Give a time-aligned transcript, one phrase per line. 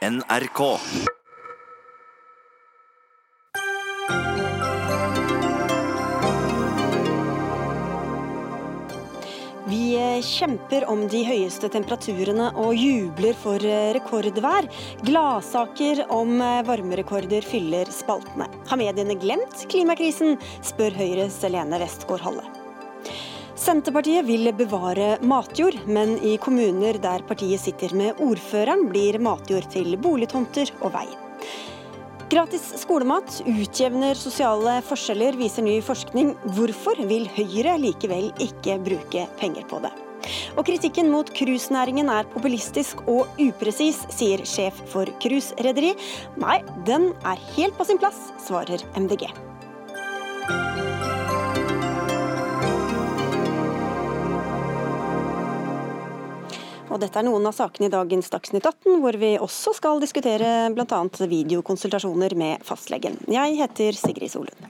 [0.00, 0.78] NRK.
[9.68, 14.70] Vi eh, kjemper om de høyeste temperaturene og jubler for eh, rekordvær.
[15.04, 18.48] Gladsaker om eh, varmerekorder fyller spaltene.
[18.72, 22.59] Har mediene glemt klimakrisen, spør Høyres Lene Westgård Halle.
[23.60, 29.98] Senterpartiet vil bevare matjord, men i kommuner der partiet sitter med ordføreren, blir matjord til
[30.00, 31.04] boligtomter og vei.
[32.32, 36.32] Gratis skolemat utjevner sosiale forskjeller, viser ny forskning.
[36.56, 39.92] Hvorfor vil Høyre likevel ikke bruke penger på det?
[40.56, 45.92] Og kritikken mot cruisenæringen er populistisk og upresis, sier sjef for cruiserederi.
[46.40, 49.28] Nei, den er helt på sin plass, svarer MDG.
[56.90, 60.70] Og dette er noen av sakene i dagens Dagsnytt 18, hvor vi også skal diskutere
[60.74, 61.00] bl.a.
[61.30, 63.20] videokonsultasjoner med fastlegen.
[63.30, 64.68] Jeg heter Sigrid Solund.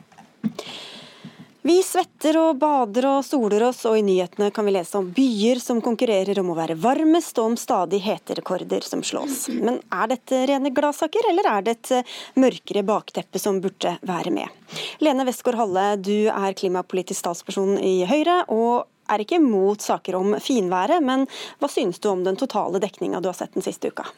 [1.60, 5.60] Vi svetter og bader og soler oss, og i nyhetene kan vi lese om byer
[5.60, 9.42] som konkurrerer om å være varmest, og om stadig heterekorder som slås.
[9.52, 14.48] Men er dette rene gladsaker, eller er det et mørkere bakteppe som burde være med?
[15.04, 20.34] Lene Westgård Halle, du er klimapolitisk statsperson i Høyre, og er ikke mot saker om
[20.42, 21.26] finværet, men
[21.60, 24.08] hva synes du om den totale dekninga du har sett den siste uka?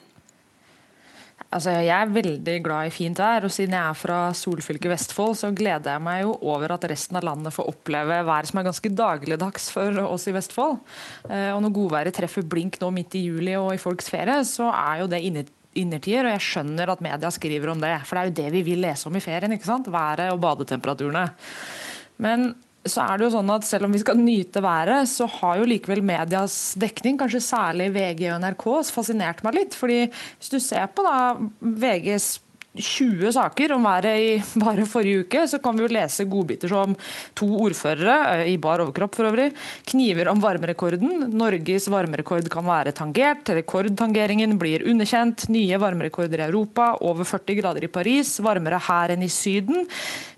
[1.53, 5.35] Altså, jeg er veldig glad i fint vær, og siden jeg er fra solfylket Vestfold,
[5.37, 8.69] så gleder jeg meg jo over at resten av landet får oppleve vær som er
[8.71, 10.79] ganske dagligdags for oss i Vestfold.
[11.29, 14.71] Eh, og når godværet treffer blink nå midt i juli og i folks ferie, så
[14.73, 17.99] er jo det innertier, og jeg skjønner at media skriver om det.
[18.09, 19.93] For det er jo det vi vil lese om i ferien, ikke sant?
[19.93, 21.27] Været og badetemperaturene.
[22.23, 25.61] Men så er det jo sånn at selv om vi skal nyte været, så har
[25.61, 29.77] jo likevel medias dekning, kanskje særlig VG og NRK, fascinert meg litt.
[29.79, 32.35] fordi hvis du ser på da VGs
[32.73, 36.95] 20 saker om været i bare forrige uke, så kan vi jo lese godbiter som
[37.37, 39.51] to ordførere, eh, i bar overkropp for øvrig,
[39.91, 41.29] kniver om varmerekorden.
[41.37, 43.53] Norges varmerekord kan være tangert.
[43.53, 45.49] Rekordtangeringen blir underkjent.
[45.53, 46.95] Nye varmerekorder i Europa.
[47.01, 48.39] Over 40 grader i Paris.
[48.41, 49.87] Varmere her enn i Syden.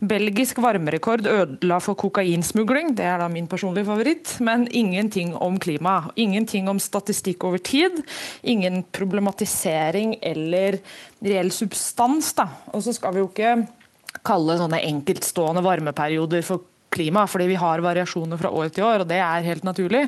[0.02, 2.96] Belgisk varmerekord ødela for kokainsmugling.
[2.98, 4.34] Det er da min personlige favoritt.
[4.40, 6.10] Men ingenting om klima.
[6.16, 8.02] Ingenting om statistikk over tid.
[8.42, 10.80] Ingen problematisering eller
[11.24, 12.32] reell substans.
[12.36, 12.48] da.
[12.72, 13.56] Og så skal vi jo ikke
[14.24, 16.62] kalle sånne enkeltstående varmeperioder for
[16.94, 20.04] klima, fordi vi har variasjoner fra år til år, og det er helt naturlig.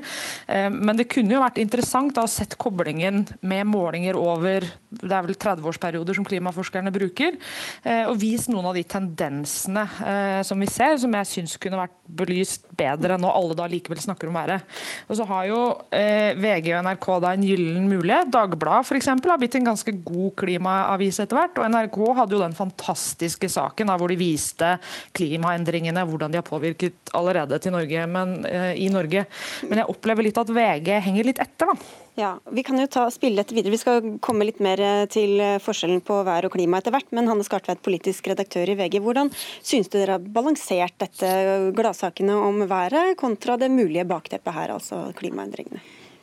[0.46, 4.66] Eh, men det kunne jo vært interessant å ha sett koblingen med målinger over
[4.96, 7.36] det er vel 30-årsperioder som klimaforskerne bruker,
[7.84, 11.80] eh, og vist noen av de tendensene eh, som vi ser, som jeg syns kunne
[11.82, 14.64] vært belyst bedre når alle da likevel snakker om været.
[15.10, 15.60] Og så har jo
[15.90, 18.30] VG og NRK da en gyllen mulighet.
[18.32, 19.08] Dagbladet f.eks.
[19.10, 23.90] har blitt en ganske god klimaavis etter hvert, og NRK hadde jo den fantastiske saken
[23.90, 24.70] da, hvor de viste
[25.16, 29.26] klimaendringene, hvordan de har påvirket påvirket allerede til Norge, men, uh, i Norge.
[29.68, 31.76] Men jeg opplever litt at VG henger litt etter, da.
[32.16, 33.70] Ja, Vi kan jo ta spille dette videre.
[33.70, 37.10] Vi skal komme litt mer eh, til eh, forskjellen på vær og klima etter hvert.
[37.12, 39.02] Men Hanne Skartveit, politisk redaktør i VG.
[39.04, 39.28] Hvordan
[39.60, 41.28] syns du dere har balansert dette
[41.76, 45.82] gladsakene om været kontra det mulige bakteppet her, altså klimaendringene?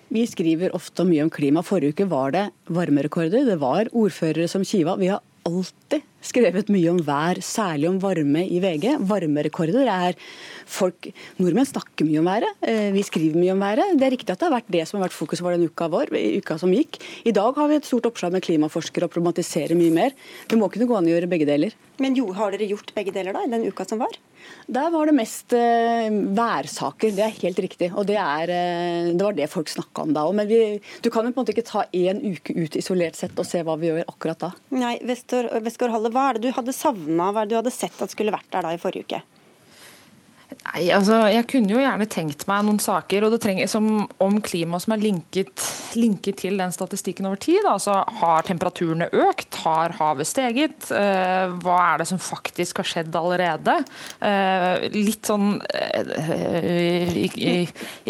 [0.09, 1.61] Vi skriver ofte mye om klima.
[1.61, 3.45] Forrige uke var det varmerekorder.
[3.45, 4.97] Det var ordførere som kiva.
[4.97, 8.97] Vi har alltid skrevet mye om vær, særlig om varme i VG.
[9.09, 10.17] Varmerekorder er
[10.65, 11.09] folk
[11.39, 12.59] Nordmenn snakker mye om været.
[12.61, 13.95] Eh, vi skriver mye om været.
[13.99, 15.89] Det er riktig at det har vært det som har vært fokus vår den uka
[15.91, 16.99] vår, uka som gikk.
[17.27, 20.17] I dag har vi et stort oppslag med klimaforskere og problematiserer mye mer.
[20.49, 21.75] Det må kunne gå an å gjøre begge deler.
[22.01, 24.15] Men jo, har dere gjort begge deler da, i den uka som var?
[24.67, 27.91] Der var det mest uh, værsaker, det er helt riktig.
[27.93, 30.35] Og det, er, uh, det var det folk snakka om da òg.
[30.39, 30.61] Men vi,
[31.05, 33.61] du kan jo på en måte ikke ta én uke ut isolert sett og se
[33.63, 34.51] hva vi gjør akkurat da.
[34.73, 38.03] Nei, Westgård Halle, hva er det du hadde savna, hva er det du hadde sett
[38.03, 39.23] at skulle vært der da i forrige uke?
[40.53, 44.95] Nei, altså, Jeg kunne jo gjerne tenkt meg noen saker trenger, som, om klima som
[44.95, 45.63] er linket,
[45.99, 47.65] linket, til den statistikken over tid.
[47.69, 49.55] Altså, Har temperaturene økt?
[49.63, 50.89] Har havet steget?
[50.91, 53.77] Eh, hva er det som faktisk har skjedd allerede?
[54.23, 57.55] Eh, litt sånn eh, ikke,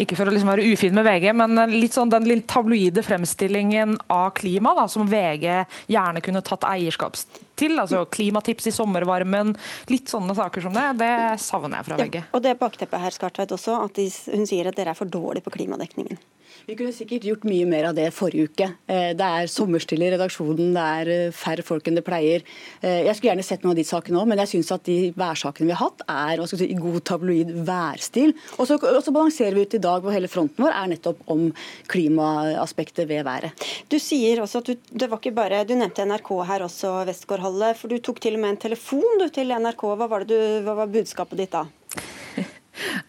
[0.04, 3.98] ikke, for å liksom være ufin med VG, men litt sånn den litt tabloide fremstillingen
[4.12, 7.18] av klima da, som VG gjerne kunne tatt eierskap
[7.58, 7.78] til.
[7.80, 9.54] altså Klimatips i sommervarmen,
[9.92, 10.86] litt sånne saker som det.
[11.00, 11.12] Det
[11.42, 12.20] savner jeg fra VG.
[12.20, 15.10] Ja, og det bakteppet her, Skartveit, også, at de, hun sier at dere er for
[15.10, 16.20] dårlige på klimadekningen.
[16.64, 18.66] Vi kunne sikkert gjort mye mer av det forrige uke.
[18.88, 22.40] Eh, det er sommerstille i redaksjonen, det er eh, færre folk enn det pleier.
[22.80, 25.10] Eh, jeg skulle gjerne sett noen av de sakene òg, men jeg syns at de
[25.20, 28.32] værsakene vi har hatt, er si, i god tabloid værstil.
[28.56, 31.50] Og så, balanserer vi ut i dag hvor hele fronten vår er nettopp om
[31.92, 33.68] klimaaspektet ved været.
[33.92, 37.74] Du sier også at du, det var ikke bare, du nevnte NRK her også, Westgård-Halle.
[37.76, 39.90] For du tok til og med en telefon du, til NRK.
[40.00, 41.66] Hva var, du, hva var budskapet ditt da?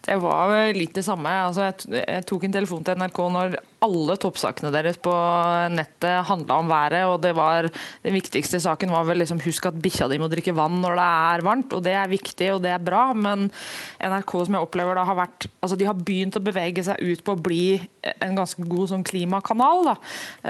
[0.06, 1.32] Det var litt det samme.
[1.48, 5.14] Altså, jeg, tok en telefon til NRK når alle toppsakene deres på
[5.72, 7.06] nettet handla om været.
[7.06, 7.70] og det var,
[8.02, 11.06] Den viktigste saken var vel liksom husk at bikkja di må drikke vann når det
[11.06, 11.72] er varmt.
[11.72, 13.50] og Det er viktig og det er bra, men
[14.00, 17.24] NRK som jeg opplever da har vært, altså de har begynt å bevege seg ut
[17.24, 17.78] på å bli
[18.22, 19.84] en ganske god sånn klimakanal.
[19.90, 19.96] da.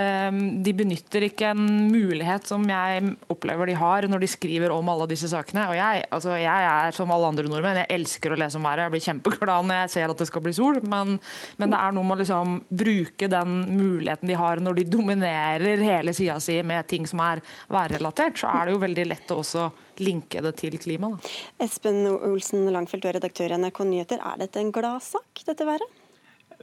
[0.01, 4.89] Ehm, de benytter ikke en mulighet som jeg opplever de har når de skriver om
[4.93, 5.69] alle disse sakene.
[5.69, 8.87] og Jeg, altså jeg er som alle andre nordmenn, jeg elsker å lese om været.
[8.87, 11.19] Jeg blir kjempeglad når jeg ser at det skal bli sol, men,
[11.61, 14.85] men det er noe med å liksom bruke bruke den muligheten de har når de
[14.85, 19.31] dominerer hele sida si med ting som er værrelatert, så er det jo veldig lett
[19.31, 21.11] å også linke det til klima.
[21.11, 21.65] Da.
[21.65, 24.21] Espen Olsen Langfeldt, du er redaktør i NRK Nyheter.
[24.21, 26.03] Er dette en gladsak, dette været?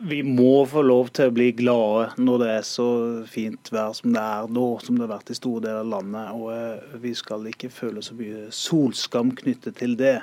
[0.01, 2.88] Vi må få lov til å bli glade når det er så
[3.30, 6.31] fint vær som det er nå, som det har vært i store deler av landet.
[6.33, 10.18] Og eh, vi skal ikke føle så mye solskam knyttet til det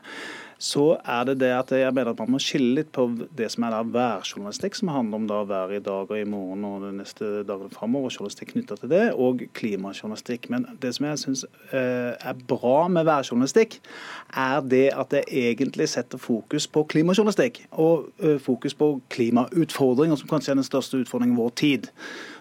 [0.60, 3.64] så er det det at jeg mener at man må skille litt på det som
[3.64, 6.90] er da værjournalistikk, som handler om da været i dag og i morgen og de
[6.98, 10.50] neste dagene framover, journalistikk knytta til det, og klimajournalistikk.
[10.52, 13.78] Men det som jeg syns eh, er bra med værjournalistikk,
[14.36, 20.28] er det at det egentlig setter fokus på klimajournalistikk, og eh, fokus på klimautfordringer, som
[20.28, 21.88] kanskje er den største utfordringen i vår tid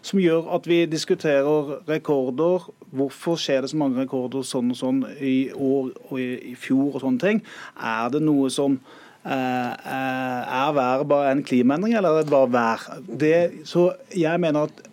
[0.02, 2.70] som gjør at vi diskuterer rekorder.
[2.96, 7.04] Hvorfor skjer det så mange rekorder sånn og sånn i år og i, fjor og
[7.04, 7.44] sånne ting?
[7.78, 12.54] Er det noe som eh, eh, er været bare en klimaendring, eller er det bare
[12.56, 12.88] vær?
[13.06, 13.34] Det,
[13.70, 14.84] så jeg mener at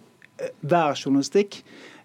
[0.40, 1.62] eh, værjournalistikk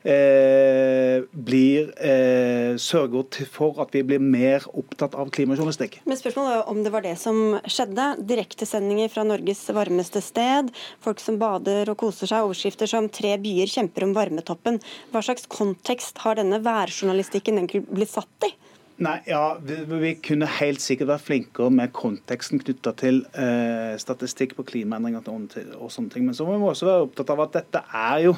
[0.07, 6.00] eh, blir eh, sørger for at vi blir mer opptatt av klimajournalistikk.
[6.09, 8.07] Men spørsmålet er om det var det som skjedde.
[8.31, 10.71] Direktesendinger fra Norges varmeste sted,
[11.03, 14.81] folk som bader og koser seg, overskrifter som 'Tre byer kjemper om varmetoppen'.
[15.12, 18.54] Hva slags kontekst har denne værjournalistikken egentlig blitt satt i?
[19.01, 24.54] Nei, ja, vi, vi, kunne helt sikkert vært flinkere med konteksten knytta til eh, statistikk
[24.59, 26.27] på klimaendringer og, og sånne ting.
[26.27, 28.36] Men så må vi også være opptatt av at dette er jo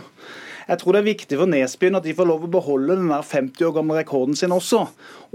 [0.67, 3.25] jeg tror det er viktig for Nesbyen at de får lov å beholde den der
[3.27, 4.85] 50 år gamle rekorden sin også.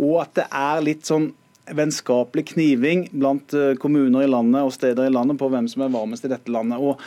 [0.00, 1.30] Og at det er litt sånn
[1.76, 5.92] vennskapelig kniving blant eh, kommuner i landet og steder i landet på hvem som er
[5.92, 6.80] varmest i dette landet.
[6.80, 7.00] Og,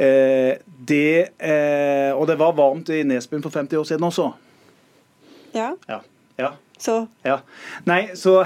[0.00, 0.56] eh,
[0.88, 4.30] det, eh, og det var varmt i Nesbyen for 50 år siden også.
[5.56, 5.74] Ja.
[5.88, 6.00] ja.
[6.40, 6.54] ja.
[6.78, 7.06] Så?
[7.24, 7.38] Ja.
[7.88, 8.42] Nei, så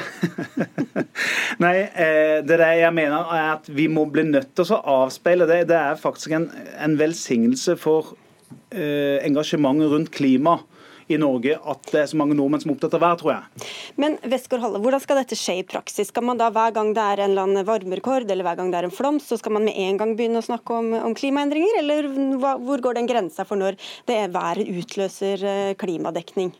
[1.64, 5.48] Nei, eh, det der jeg mener er at vi må bli nødt til å avspeile
[5.50, 5.64] det.
[5.70, 6.46] Det er faktisk en,
[6.78, 8.14] en velsignelse for
[8.70, 10.60] engasjementet rundt klima
[11.10, 13.66] i Norge at det er så mange nordmenn som er opptatt av vær, tror jeg.
[14.00, 16.10] Men Vestgård Halle, hvordan skal dette skje i praksis?
[16.12, 18.80] Skal man da hver gang det er en eller annen varmerekord eller hver gang det
[18.80, 21.80] er en flom, så skal man med en gang begynne å snakke om, om klimaendringer?
[21.82, 23.78] Eller hvor går den grensa for når
[24.08, 26.54] det er været utløser eh, klimadekning?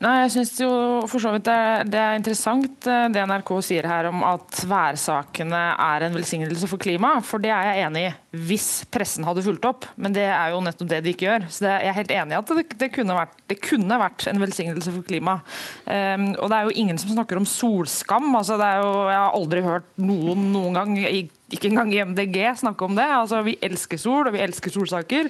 [0.00, 0.70] Nei, jeg synes jo
[1.10, 1.56] for så vidt det
[1.92, 6.80] det er, interessant eh, det NRK sier her om at værsakene er en velsignelse for
[6.80, 7.26] klimaet.
[7.28, 8.14] For det er jeg enig i,
[8.48, 9.86] hvis pressen hadde fulgt opp.
[10.00, 11.46] Men det er jo nettopp det de ikke gjør.
[11.52, 14.26] Så det, jeg er helt enig i at det, det, kunne vært, det, kunne vært,
[14.32, 15.54] en velsignelse for klimaet.
[15.84, 18.32] Um, og det er jo ingen som snakker om solskam.
[18.38, 22.00] Altså, det er jo, jeg har aldri hørt noen noen gang i ikke engang i
[22.08, 23.06] MDG snakke om det.
[23.12, 25.28] Altså, vi elsker sol, og vi elsker solsaker.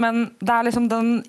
[0.00, 1.20] Men det er liksom den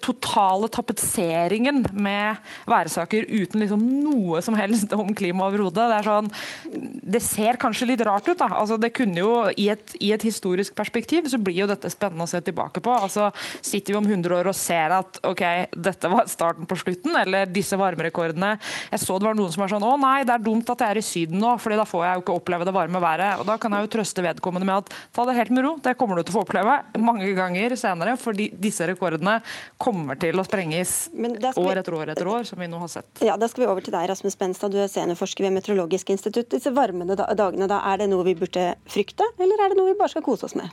[0.00, 2.40] totale tapetseringen med
[2.70, 5.86] væresaker uten liksom noe som helst om klima overhodet.
[5.90, 6.30] Det, sånn,
[7.14, 8.38] det ser kanskje litt rart ut.
[8.38, 8.50] da.
[8.56, 12.26] Altså, det kunne jo, i et, i et, historisk perspektiv så blir jo dette spennende
[12.26, 12.94] å se tilbake på.
[12.94, 13.30] Altså,
[13.60, 15.42] Sitter vi om 100 år og ser at ok,
[15.74, 18.52] dette var starten på slutten, eller disse varmerekordene
[18.90, 20.94] Jeg så det var noen som var sånn å nei, det er dumt at jeg
[20.94, 23.40] er i Syden nå, fordi da får jeg jo ikke oppleve det varme været.
[23.40, 25.96] Og Da kan jeg jo trøste vedkommende med at ta det helt med ro, det
[26.00, 29.40] kommer du til å få oppleve mange ganger senere, fordi disse rekordene
[29.80, 30.94] kommer til å sprenges
[31.56, 33.22] år etter år etter år, som vi nå har sett.
[33.24, 36.50] Ja, Da skal vi over til deg, Rasmus Benstad, du er seniorforsker ved Meteorologisk institutt.
[36.52, 39.98] Disse varmende dagene, da, er det noe vi burde frykte, eller er det noe vi
[39.98, 40.68] bare skal kose oss med?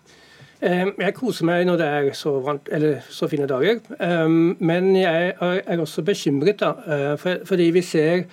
[0.57, 2.69] Jeg koser meg når det er så, varmt,
[3.13, 6.63] så fine dager, ehm, men jeg er også bekymret.
[6.63, 6.71] Da,
[7.13, 8.25] eh, fordi vi ser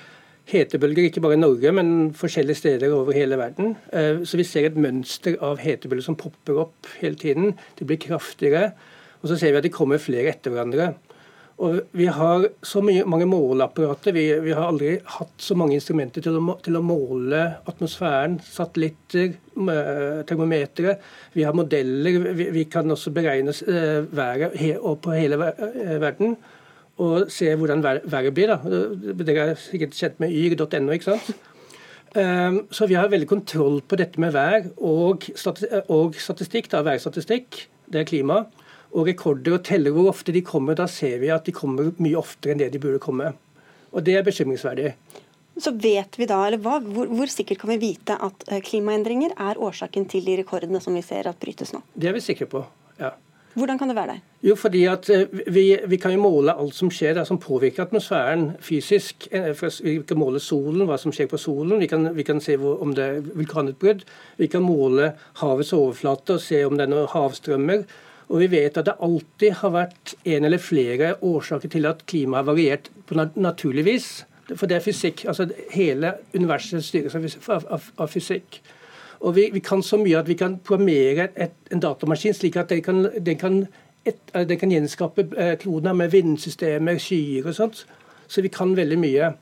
[0.49, 3.77] hetebølger ikke bare i Norge, men forskjellige steder over hele verden.
[3.93, 7.55] Eh, så vi ser et mønster av hetebølger som popper opp hele tiden.
[7.79, 8.73] De blir kraftigere.
[9.25, 10.93] Og så ser vi at de kommer flere etter hverandre.
[11.65, 14.13] Og Vi har så mye, mange måleapparater.
[14.13, 17.41] Vi, vi, har aldri hatt så mange instrumenter til å, til å måle
[17.71, 18.37] atmosfæren.
[18.43, 19.37] Satellitter,
[20.29, 20.99] termometere.
[21.33, 22.19] Vi har modeller.
[22.35, 26.37] Vi, vi kan også beregne eh, været he, på hele eh, verden.
[27.01, 28.51] Og se hvordan været blir.
[28.53, 29.15] da.
[29.23, 31.33] Dere er sikkert kjent med yr.no, ikke sant?
[32.15, 35.25] Um, så vi har veldig kontroll på dette med vær og,
[35.91, 36.69] og statistikk.
[36.71, 38.45] da, Værstatistikk, det er klima
[38.95, 42.19] og rekorder og teller hvor ofte de kommer, da ser vi at de kommer mye
[42.21, 43.33] oftere enn det de burde komme.
[43.95, 44.95] Og Det er bekymringsverdig.
[45.57, 49.37] Så vet vi da, eller hva, hvor, hvor, sikkert kan vi vite at eh, klimaendringer
[49.39, 51.83] er årsaken til de rekordene som vi ser at brytes nå?
[51.95, 52.65] Det er vi sikre på,
[52.99, 53.13] ja.
[53.55, 54.23] Hvordan kan det være det?
[54.49, 57.85] Jo, fordi at eh, vi, vi kan jo måle alt som skjer der som påvirker
[57.85, 59.29] atmosfæren fysisk.
[59.31, 59.53] Eh,
[59.85, 61.79] vi kan måle solen, hva som skjer på solen.
[61.79, 64.03] Vi kan, vi kan se hvor, om det er vulkanutbrudd.
[64.43, 67.87] Vi kan måle havets overflate og se om det er noen havstrømmer.
[68.29, 72.43] Og vi vet at det alltid har vært en eller flere årsaker til at klimaet
[72.43, 74.09] har variert på naturlig vis.
[74.53, 75.25] For det er fysikk.
[75.29, 78.61] altså Hele universet styres av, av, av fysikk.
[79.25, 82.73] Og vi, vi, kan så mye at vi kan programmere et, en datamaskin slik at
[82.73, 83.63] den kan, den kan,
[84.05, 87.87] et, den kan gjenskape eh, med vindsystemer, skyer og sånt.
[88.29, 89.33] Så vi kan veldig mye.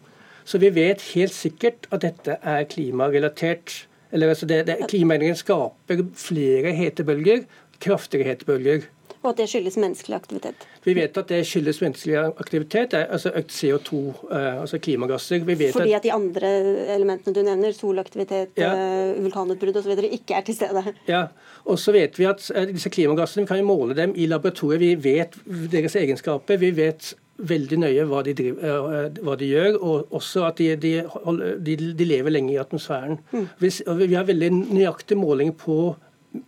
[0.45, 3.87] Så vi vet helt sikkert at dette er klimarelatert.
[4.13, 7.45] Eller altså det, det, Klimaendringene skaper flere hetebølger
[7.83, 8.89] kraftige hetebølger.
[9.23, 10.65] Og at det skyldes menneskelig aktivitet?
[10.83, 14.01] Vi vet at det skyldes menneskelig aktivitet, altså økt CO2,
[14.35, 15.45] eh, altså klimagasser.
[15.47, 16.51] Fordi at de andre
[16.97, 18.73] elementene du nevner, solaktivitet, ja.
[18.75, 20.85] Eh, vulkanutbrudd osv., ikke er til stede?
[21.07, 21.27] Ja,
[21.65, 24.83] og så vet vi at eh, disse klimagassene, vi kan jo måle dem i laboratoriet.
[24.83, 25.39] Vi vet
[25.71, 26.59] deres egenskaper.
[26.59, 31.77] Vi vet veldig nøye hva de, driver, hva de gjør, og også at de, de,
[31.95, 33.21] de lever lenge i atmosfæren.
[33.33, 33.47] Mm.
[33.59, 33.71] Vi,
[34.03, 35.95] vi har veldig nøyaktig måling på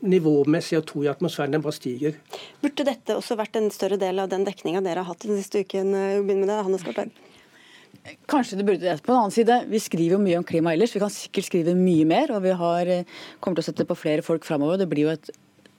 [0.01, 2.17] nivået med CO2 i atmosfæren den bare stiger.
[2.63, 5.65] Burde dette også vært en større del av den dekninga dere har hatt den siste
[5.65, 5.93] uken?
[6.25, 7.13] Begynn med det, Hannes Gartberg.
[8.29, 8.99] Kanskje det burde det.
[9.03, 10.93] På den annen side, Vi skriver jo mye om klima ellers.
[10.95, 12.33] Vi kan sikkert skrive mye mer.
[12.33, 13.05] og Vi har, eh,
[13.41, 14.79] kommer til å sette på flere folk framover.
[14.79, 15.31] Det blir jo et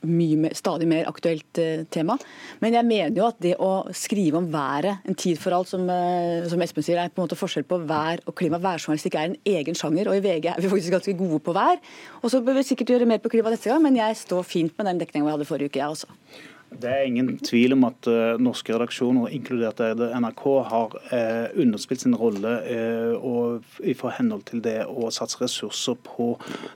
[0.08, 2.18] mye, stadig mer aktuelt eh, tema.
[2.64, 5.86] Men jeg mener jo at det å skrive om været, en tid for alt, som,
[5.90, 8.62] eh, som Espen sier, er på en måte forskjell på vær og klima.
[8.64, 11.80] Værjournalistikk er en egen sjanger, og i VG er vi faktisk ganske gode på vær.
[12.22, 14.76] Og så bør vi sikkert gjøre mer på klima neste gang, men jeg står fint
[14.78, 16.54] med den dekninga vi hadde forrige uke, jeg også.
[16.74, 22.16] Det er ingen tvil om at uh, norske redaksjoner, inkludert NRK, har uh, underspilt sin
[22.18, 26.34] rolle uh, og i henhold til det å satse ressurser på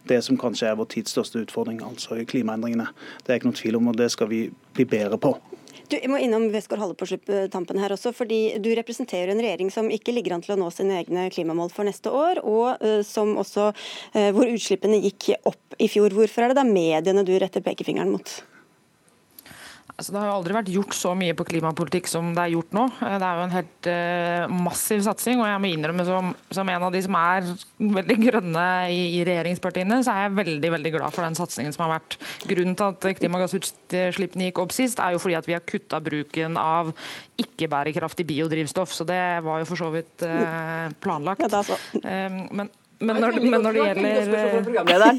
[0.10, 2.88] det som kanskje er vår tids største utfordring, altså klimaendringene.
[3.25, 4.43] Det er ikke noen tvil om, og det skal vi
[4.77, 5.34] bli bedre på.
[5.89, 9.89] Du jeg må innom Westgård-Halle på tampen her også, fordi Du representerer en regjering som
[9.89, 13.72] ikke ligger an til å nå sine egne klimamål for neste år, og som også,
[14.38, 16.13] hvor utslippene gikk opp i fjor.
[16.13, 18.38] Hvorfor er det da mediene du retter pekefingeren mot?
[20.00, 22.72] Altså, det har jo aldri vært gjort så mye på klimapolitikk som det er gjort
[22.77, 22.86] nå.
[23.03, 25.41] Eh, det er jo en helt uh, massiv satsing.
[25.44, 27.50] Og jeg må innrømme som, som, en av de som er
[27.98, 28.63] veldig grønne
[28.96, 32.15] i, i, regjeringspartiene, så er jeg veldig veldig glad for den satsingen som har vært.
[32.48, 36.56] Grunnen til at klimagassutslippene gikk opp sist, er jo fordi at vi har kutta bruken
[36.62, 36.96] av
[37.44, 38.96] ikke-bærekraftig biodrivstoff.
[38.96, 41.44] Så det var jo for så vidt uh, planlagt.
[41.44, 42.72] Ja, um, men,
[43.03, 43.84] men, når, men når det
[44.88, 45.12] gjelder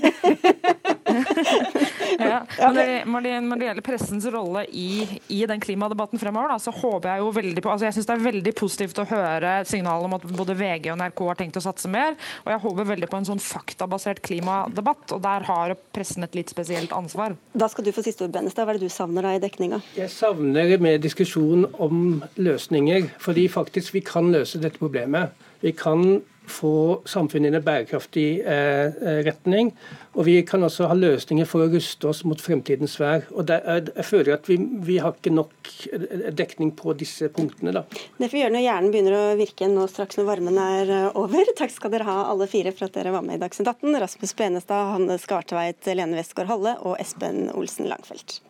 [2.18, 2.40] ja.
[2.58, 7.12] Når, det, når, det, gjelder pressens rolle i, i den klimadebatten fremover, da, så håper
[7.12, 10.16] jeg jo veldig på altså Jeg syns det er veldig positivt å høre signal om
[10.16, 12.16] at både VG og NRK har tenkt å satse mer.
[12.44, 16.52] Og jeg håper veldig på en sånn faktabasert klimadebatt, og der har pressen et litt
[16.52, 17.36] spesielt ansvar.
[17.52, 18.66] Da skal du få siste ord, Bennestad.
[18.66, 19.80] Hva er det du savner da i dekninga?
[19.98, 25.34] Jeg savner mer diskusjon om løsninger, fordi faktisk vi kan løse dette problemet.
[25.60, 26.74] Vi kan få
[27.08, 29.72] samfunnet i en bærekraftig eh, eh, retning.
[30.18, 33.24] Og vi kan også ha løsninger for å ruste oss mot fremtidens vær.
[33.30, 37.74] Og der, jeg føler at vi, vi, har ikke nok eh, dekning på disse punktene.
[37.76, 37.84] Da.
[38.18, 41.54] Det får gjøre når hjernen begynner å virke nå straks når varmen er over.
[41.60, 44.00] Takk skal dere ha alle fire for at dere var med i Dagsnytt 18.
[44.04, 48.40] Rasmus Benestad, Hanne Skartveit, Lene Westgård Halle og Espen Olsen Langfelt.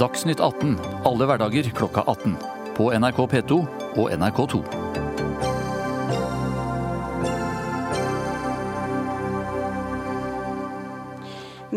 [0.00, 0.74] Dagsnytt 18
[1.06, 2.34] alle hverdager klokka 18.
[2.74, 3.60] På NRK P2
[3.94, 5.13] og NRK2.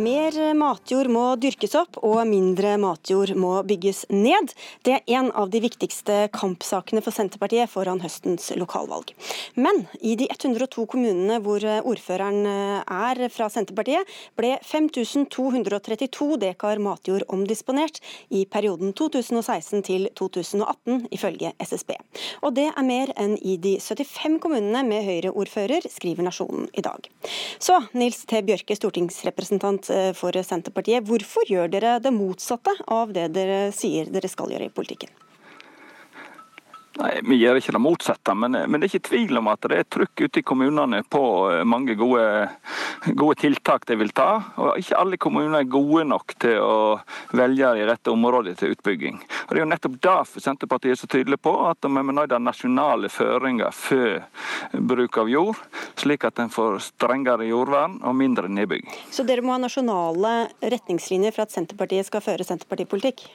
[0.08, 4.54] Mer matjord må dyrkes opp, og mindre matjord må bygges ned.
[4.86, 9.12] Det er en av de viktigste kampsakene for Senterpartiet foran høstens lokalvalg.
[9.60, 14.08] Men i de 102 kommunene hvor ordføreren er fra Senterpartiet,
[14.40, 18.00] ble 5232 dekar matjord omdisponert
[18.30, 21.98] i perioden 2016 til 2018, ifølge SSB.
[22.46, 27.12] Og det er mer enn i de 75 kommunene med Høyre-ordfører, skriver Nasjonen i dag.
[27.60, 28.46] Så Nils T.
[28.48, 31.06] Bjørke, stortingsrepresentant for Senterpartiet.
[31.08, 35.14] Hvorfor gjør dere det motsatte av det dere sier dere skal gjøre i politikken?
[36.98, 39.78] Nei, Vi gjør ikke det motsatte, men, men, det er ikke tvil om at det
[39.78, 42.24] er trykk ute i kommunene på eh, mange gode,
[43.12, 44.30] gode, tiltak de vil ta.
[44.58, 46.98] og Ikke alle kommuner er gode nok til å
[47.38, 49.22] velge de rette områdene til utbygging.
[49.22, 52.42] Og Det er jo nettopp derfor Senterpartiet er så tydelig på at vi må ha
[52.42, 54.24] nasjonale føringer for
[54.74, 55.62] bruk av jord,
[56.00, 58.90] slik at en får strengere jordvern og mindre nedbygging.
[59.14, 63.28] Så dere må ha nasjonale retningslinjer for at Senterpartiet skal føre Senterpartipolitikk?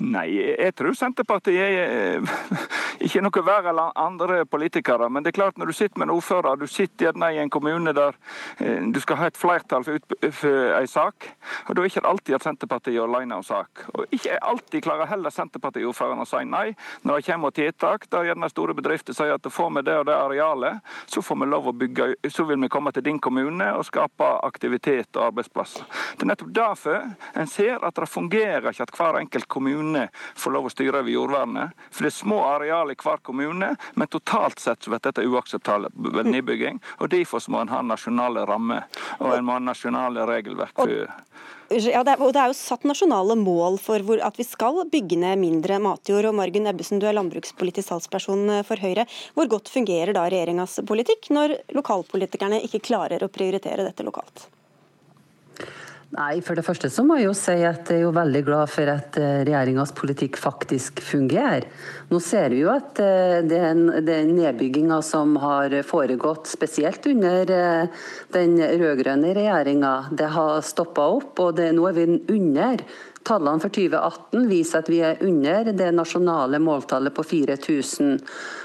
[0.00, 2.22] Nei, jeg tror Senterpartiet er
[3.04, 5.10] ikke noe verre enn andre politikere.
[5.12, 7.52] Men det er klart når du sitter med en ordfører, du sitter gjerne i en
[7.52, 8.16] kommune der
[8.58, 10.00] eh, du skal ha et flertall for,
[10.32, 11.28] for en sak.
[11.66, 13.84] Og da er det ikke alltid at Senterpartiet er alene om sak.
[13.92, 16.70] Og ikke alltid klarer heller Senterpartiordføreren å si nei
[17.04, 20.16] når det kommer tiltak der gjerne store bedrifter sier at får vi det og det
[20.16, 20.80] arealet,
[21.10, 24.28] så får vi lov å bygge, så vil vi komme til din kommune og skape
[24.46, 25.84] aktivitet og arbeidsplasser.
[26.16, 27.04] Det er nettopp derfor
[27.36, 31.02] en ser at det fungerer ikke at hver enkelt kommune kommune får lov å styre
[31.02, 31.76] over jordvernet.
[31.90, 36.26] For det er små areal i hver kommune, men totalt sett så blir dette uakseptabel
[36.26, 36.80] nedbygging.
[37.00, 38.86] Og derfor må en ha nasjonale rammer,
[39.18, 40.74] og en må ha nasjonale regelverk.
[40.74, 41.08] for
[41.70, 44.80] ja, det er, og det er jo satt nasjonale mål for hvor, at vi skal
[44.90, 46.26] bygge ned mindre matjord.
[46.26, 49.06] og Margunn Ebbesen, du er landbrukspolitisk salgsperson for Høyre.
[49.38, 54.48] Hvor godt fungerer da regjeringas politikk, når lokalpolitikerne ikke klarer å prioritere dette lokalt?
[56.10, 58.70] Nei, For det første så må jeg jo si at jeg er jo veldig glad
[58.72, 61.68] for at eh, regjeringas politikk faktisk fungerer.
[62.10, 68.02] Nå ser vi jo at eh, den, den nedbygginga som har foregått, spesielt under eh,
[68.34, 71.38] den rød-grønne regjeringa, det har stoppa opp.
[71.46, 72.82] og det, nå er vi under
[73.30, 78.18] Tallene for 2018 viser at vi er under det nasjonale måltallet på 4000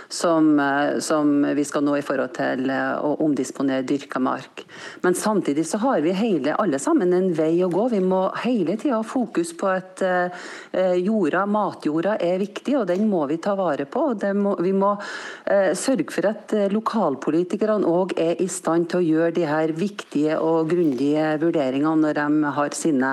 [0.10, 4.64] som, eh, som, vi skal nå i forhold til eh, å omdisponere dyrka mark.
[5.06, 7.88] Men samtidig så har vi hele, alle sammen en vei å gå.
[7.94, 13.08] Vi må hele tida ha fokus på at uh, jorda, matjorda er viktig, og den
[13.10, 14.08] må vi ta vare på.
[14.38, 14.96] Må, vi må
[15.78, 20.72] sørge for at lokalpolitikerne òg er i stand til å gjøre de her viktige og
[20.72, 23.12] grundige vurderingene når de har sine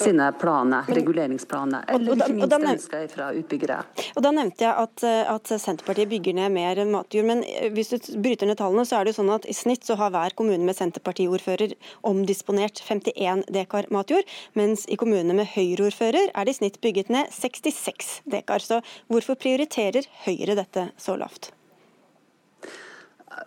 [0.00, 3.78] sine planer, reguleringsplaner, eller ikke minst ønsker fra utbyggere.
[4.14, 7.98] Og Da nevnte jeg at, at, Senterpartiet bygger ned mer matjord, men eh, hvis du
[8.22, 10.66] bryter ned tallene, så er det jo sånn at i snitt så har hver kommune
[10.66, 11.76] med Senterpartiordfører
[12.06, 14.26] omdisponert 51 dekar matjord,
[14.58, 18.64] mens i kommunene med Høyre-ordfører er det i snitt bygget ned 66 dekar.
[18.64, 21.55] Så hvorfor prioriterer Høyre dette så lavt?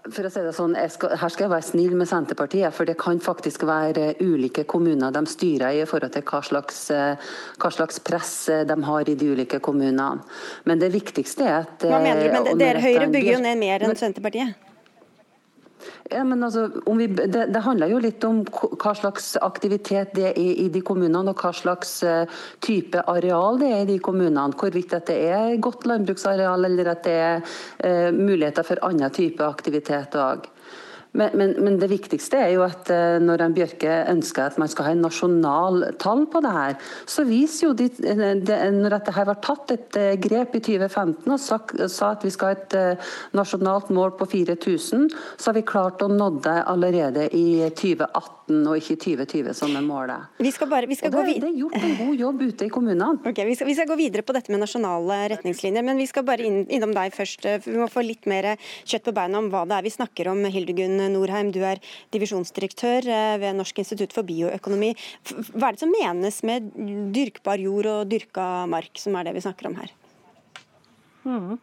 [0.10, 2.96] For å si det sånn, skal, Her skal jeg være snill med Senterpartiet, for det
[3.02, 7.98] kan faktisk være ulike kommuner de styrer i forhold til hva slags, eh, hva slags
[8.06, 10.22] press eh, de har i de ulike kommunene.
[10.70, 12.34] Men det viktigste er at Hva mener du?
[12.38, 14.69] Men Dere Høyre bygger jo ned mer enn Senterpartiet?
[16.10, 20.40] Ja, men altså, vi, det, det, handler jo litt om hva slags aktivitet det er
[20.40, 24.50] i de kommunene, og hva slags uh, type areal det er i de kommunene.
[24.60, 27.42] Hvorvidt det er godt landbruksareal, eller at det er
[27.86, 30.48] eh, muligheter for annen type aktivitet òg.
[31.12, 34.70] Men, men, men, det viktigste er jo at eh, når en Bjørke ønsker at man
[34.70, 36.76] skal ha en nasjonal tall på det her,
[37.10, 41.26] så viser jo de, de, når dette her var tatt et eh, grep i 2015
[41.34, 41.58] og sa,
[41.90, 46.12] sa at vi skal ha et nasjonalt mål på 4000, så har vi klart å
[46.12, 50.30] nå det allerede i 2018 og ikke 2020 som er målet.
[50.42, 53.18] Vi skal bare, vi skal det, det, er gjort en god jobb ute i kommunene.
[53.26, 56.26] Okay, vi, skal, vi, skal, gå videre på dette med nasjonale retningslinjer, men vi skal
[56.28, 57.50] bare inn, innom deg først.
[57.66, 60.46] Vi må få litt mer kjøtt på beina om hva det er vi snakker om,
[60.50, 61.82] Hildegunn Norheim, du er
[62.14, 64.94] divisjonsdirektør eh, ved Norsk institutt for bioøkonomi.
[65.56, 66.72] Hva er det som menes med
[67.16, 69.96] dyrkbar jord og dyrka mark, som er det vi snakker om her?
[71.24, 71.58] Mm.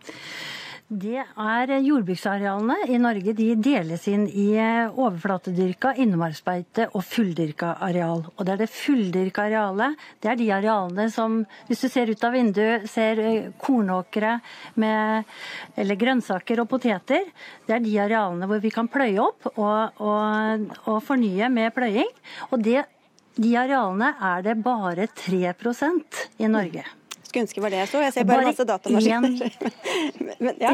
[0.87, 8.21] Det er Jordbruksarealene i Norge de deles inn i overflatedyrka, innmarksbeite og fulldyrka areal.
[8.31, 9.97] Og Det er det fulldyrka arealet.
[10.23, 14.37] Det er de arealene som, hvis du ser ut av vinduet, ser eh, kornåkre
[14.79, 15.27] med,
[15.75, 17.27] eller grønnsaker og poteter.
[17.67, 22.15] Det er de arealene hvor vi kan pløye opp og, og, og fornye med pløying.
[22.53, 22.85] Og det,
[23.35, 26.87] de arealene er det bare 3% i Norge
[27.37, 28.01] skulle ønske var det jeg så.
[28.05, 29.29] Jeg ser bare, bare masse datamaskiner.
[30.45, 30.73] men, ja,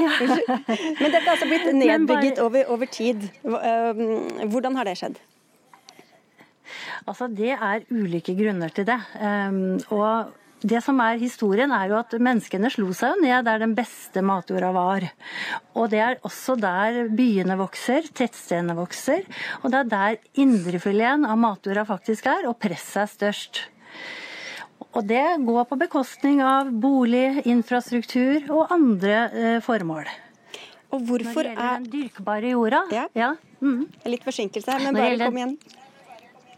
[1.00, 3.26] men dette er altså blitt nedbygget over, over tid.
[3.42, 5.18] Hvordan har det skjedd?
[7.06, 9.00] Altså, Det er ulike grunner til det.
[9.18, 13.58] Um, og det som er historien, er jo at menneskene slo seg jo ned der
[13.64, 15.08] den beste matjorda var.
[15.74, 19.26] Og det er også der byene vokser, tettstedene vokser.
[19.62, 23.64] Og det er der indrefileten av matjorda faktisk er, og presset er størst.
[24.92, 30.10] Og det går på bekostning av bolig, infrastruktur og andre eh, formål.
[30.92, 33.06] Og hvorfor er Når det gjelder den dyrkbare jorda Ja.
[33.16, 33.30] ja.
[33.62, 33.86] Mm.
[34.04, 35.56] Litt forsinkelse her, men bare kom igjen.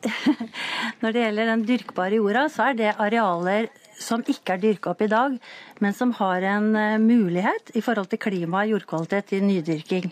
[1.02, 3.68] når det gjelder den dyrkbare jorda, så er det arealer
[4.00, 5.36] som ikke er dyrka opp i dag,
[5.84, 10.10] men som har en eh, mulighet i forhold til klima og jordkvalitet i nydyrking.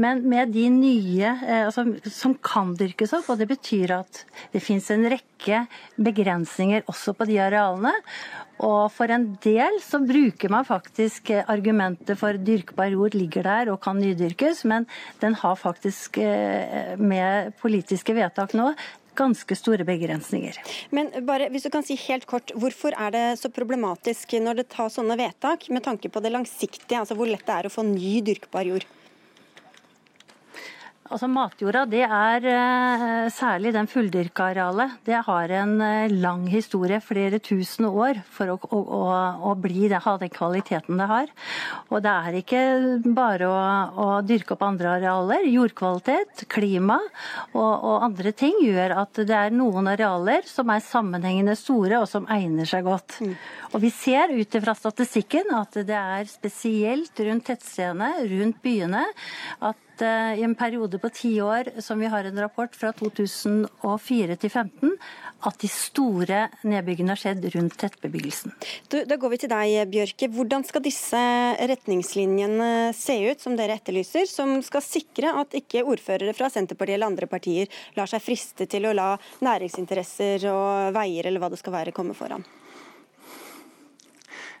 [0.00, 4.22] Men med de nye eh, altså, som kan dyrkes opp, og det betyr at
[4.54, 5.64] det finnes en rekke
[6.00, 7.92] begrensninger også på de arealene.
[8.62, 13.72] Og for en del så bruker man faktisk eh, argumentet for dyrkbar jord ligger der
[13.74, 14.88] og kan nydyrkes, men
[15.20, 18.72] den har faktisk eh, med politiske vedtak nå
[19.18, 20.56] ganske store begrensninger.
[20.96, 24.70] Men bare, hvis du kan si helt kort, Hvorfor er det så problematisk når det
[24.72, 27.84] tas sånne vedtak, med tanke på det langsiktige, altså hvor lett det er å få
[27.86, 28.88] ny dyrkbar jord?
[31.12, 34.94] Altså Matjorda, det er eh, særlig den fulldyrka arealet.
[35.04, 39.00] Det har en eh, lang historie, flere tusen år, for å, å,
[39.50, 41.34] å bli det, ha den kvaliteten det har.
[41.92, 42.62] Og det er ikke
[43.12, 43.58] bare å,
[43.92, 45.44] å dyrke opp andre arealer.
[45.52, 51.58] Jordkvalitet, klima og, og, andre ting gjør at det er noen arealer som er sammenhengende
[51.60, 53.20] store og som egner seg godt.
[53.20, 53.36] Mm.
[53.74, 59.04] Og vi ser ut fra statistikken at det er spesielt rundt tettstedene, rundt byene,
[59.60, 64.48] at i en periode på ti år, som vi har en rapport fra 2004 til
[64.48, 64.94] 2015,
[65.42, 68.54] at de store nedbyggene har skjedd rundt tettbebyggelsen.
[68.92, 70.30] Da går vi til deg, Bjørke.
[70.32, 71.22] Hvordan skal disse
[71.72, 77.10] retningslinjene se ut, som dere etterlyser, som skal sikre at ikke ordførere fra Senterpartiet eller
[77.10, 81.80] andre partier lar seg friste til å la næringsinteresser og veier eller hva det skal
[81.80, 82.46] være, komme foran?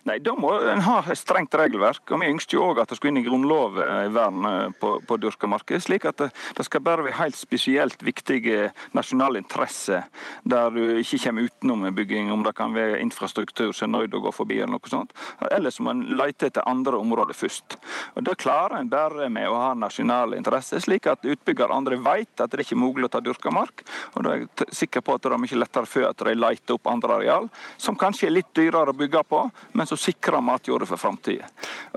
[0.02, 2.10] Nei, Da må en ha et strengt regelverk.
[2.10, 5.18] og Vi ønsker jo òg at det skal inn i grunnlovvern eh, eh, på, på
[5.22, 5.70] dyrka mark.
[5.78, 10.08] Slik at det, det, skal bare være helt spesielt viktige nasjonale interesser
[10.42, 14.22] der du ikke kommer utenom bygging, om det kan være infrastruktur som er nødt å
[14.24, 15.14] gå forbi eller noe sånt.
[15.52, 17.78] Ellers må en lete etter andre områder først.
[18.16, 22.42] Og Det klarer en bare med å ha nasjonale interesser, slik at utbygger andre vet
[22.42, 23.86] at det ikke er mulig å ta dyrka mark.
[24.16, 26.74] Og da er jeg sikker på at det er mye lettere før at de leter
[26.74, 29.46] opp andre areal, som kanskje er litt dyrere å bygge på.
[29.72, 31.48] men som sikrer matjorda for framtida.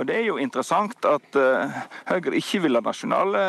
[0.04, 1.76] Det er jo interessant at uh,
[2.10, 3.44] Høyre ikke vil ha nasjonale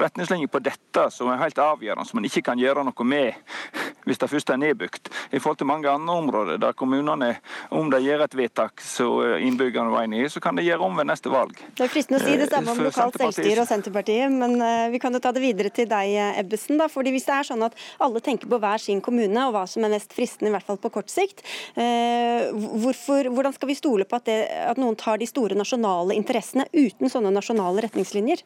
[0.00, 3.34] retningslinjer på dette, som er helt avgjørende, som man ikke kan gjøre noe med
[4.06, 5.10] hvis det først er nedbygd.
[5.32, 7.30] I forhold til mange andre områder der kommunene,
[7.74, 10.98] om de gjør et vedtak som innbyggerne var enige i, så kan de gjøre om
[10.98, 11.56] ved neste valg.
[11.78, 14.58] Det er fristende å si det samme om eh, lokalt selvstyre og Senterpartiet, men
[14.92, 16.76] vi kan jo ta det videre til deg, Ebbesen.
[16.80, 19.64] Da, fordi Hvis det er sånn at alle tenker på hver sin kommune og hva
[19.70, 24.08] som er mest fristende, i hvert fall på kort sikt, hvorfor, hvordan skal vi stole
[24.08, 24.40] på at, det,
[24.72, 28.44] at noen tar de store nasjonale interessene uten sånne nasjonale retningslinjer?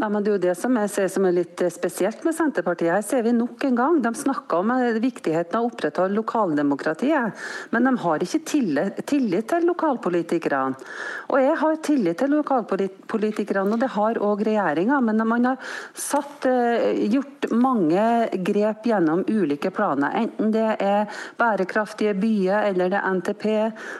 [0.00, 2.94] Nei, men Det er jo det som jeg ser som er litt spesielt med Senterpartiet.
[2.94, 3.98] Her ser vi nok en gang.
[4.00, 7.42] De snakker om eh, viktigheten av å opprettholde lokaldemokratiet,
[7.74, 10.80] men de har ikke tillit til lokalpolitikerne.
[11.28, 15.02] Og Jeg har tillit til lokalpolitikerne, og det har òg regjeringa.
[15.04, 20.16] Men man har satt, eh, gjort mange grep gjennom ulike planer.
[20.16, 23.46] Enten det er bærekraftige byer eller det er NTP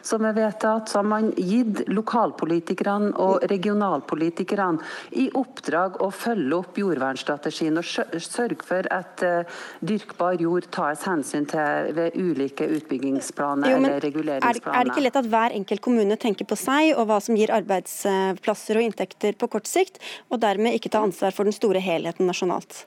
[0.00, 4.80] som er vedtatt, så har man gitt lokalpolitikerne og regionalpolitikerne
[5.12, 11.04] i oppdrag oppdrag å følge opp jordvernstrategien og sørge for at uh, dyrkbar jord tas
[11.06, 14.76] hensyn til ved ulike utbyggingsplaner jo, eller reguleringsplaner.
[14.76, 17.36] Er, er det ikke lett at hver enkelt kommune tenker på seg og hva som
[17.38, 21.82] gir arbeidsplasser og inntekter på kort sikt, og dermed ikke ta ansvar for den store
[21.82, 22.84] helheten nasjonalt?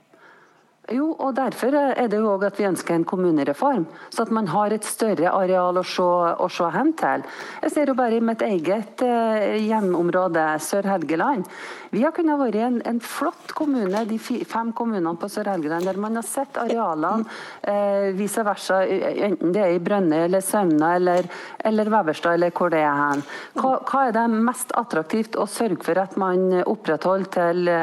[0.94, 4.48] Jo, og Derfor er det jo også at vi ønsker en kommunereform, så at man
[4.48, 7.26] har et større areal å se, å se hen til.
[7.64, 11.50] Jeg ser jo bare i mitt eget eh, hjemområde, Sør-Helgeland.
[11.96, 16.20] Vi har kunnet være en, en flott kommune, de fem kommunene på Sør-Helgeland, der man
[16.20, 17.26] har sett arealene
[17.64, 21.30] eh, vice versa, enten det er i Brønnøy eller Sømna eller,
[21.66, 23.26] eller Veverstad eller hvor det er hen.
[23.58, 27.74] Hva, hva, er det mest attraktivt å sørge for at man opprettholder til,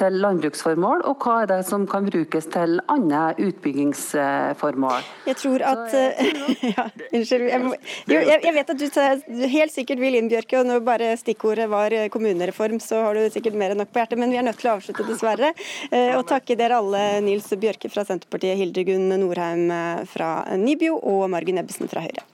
[0.00, 5.04] til landbruksformål, og hva er det som kan brukes brukes til andre utbyggingsformål.
[5.26, 5.94] Jeg tror at
[6.76, 7.48] ja, Unnskyld.
[7.48, 11.68] Jeg, jeg, jeg, vet at du helt sikkert vil inn, Bjørke, og når bare stikkordet
[11.70, 14.18] var kommunereform, så har du sikkert mer enn nok på hjertet.
[14.18, 15.52] Men vi er nødt til å avslutte, dessverre.
[15.90, 21.28] Eh, og takke dere alle, Nils Bjørke fra Senterpartiet, Hildegunn Norheim eh, fra Nibio og
[21.32, 22.26] Margunn Ebbesen fra Høyre.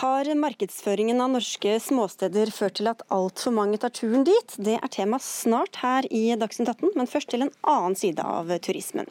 [0.00, 4.54] Har markedsføringen av norske småsteder ført til at altfor mange tar turen dit?
[4.56, 8.48] Det er tema snart her i Dagsnytt 18, men først til en annen side av
[8.64, 9.10] turismen.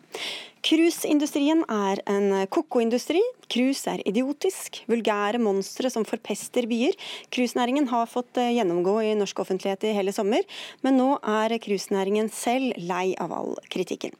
[0.59, 3.21] Cruiseindustrien er en ko-ko-industri.
[3.49, 6.97] Cruise er idiotisk, vulgære monstre som forpester byer.
[7.33, 10.43] Cruisenæringen har fått eh, gjennomgå i norsk offentlighet i hele sommer,
[10.85, 14.13] men nå er cruisenæringen selv lei av all kritikken.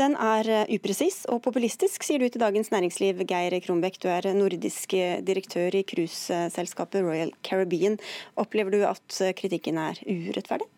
[0.00, 4.00] Den er eh, upresis og populistisk, sier du til Dagens Næringsliv, Geir Kronbekk.
[4.02, 4.96] Du er nordisk
[5.28, 8.00] direktør i cruiseselskapet Royal Caribbean.
[8.40, 10.70] Opplever du at kritikken er urettferdig?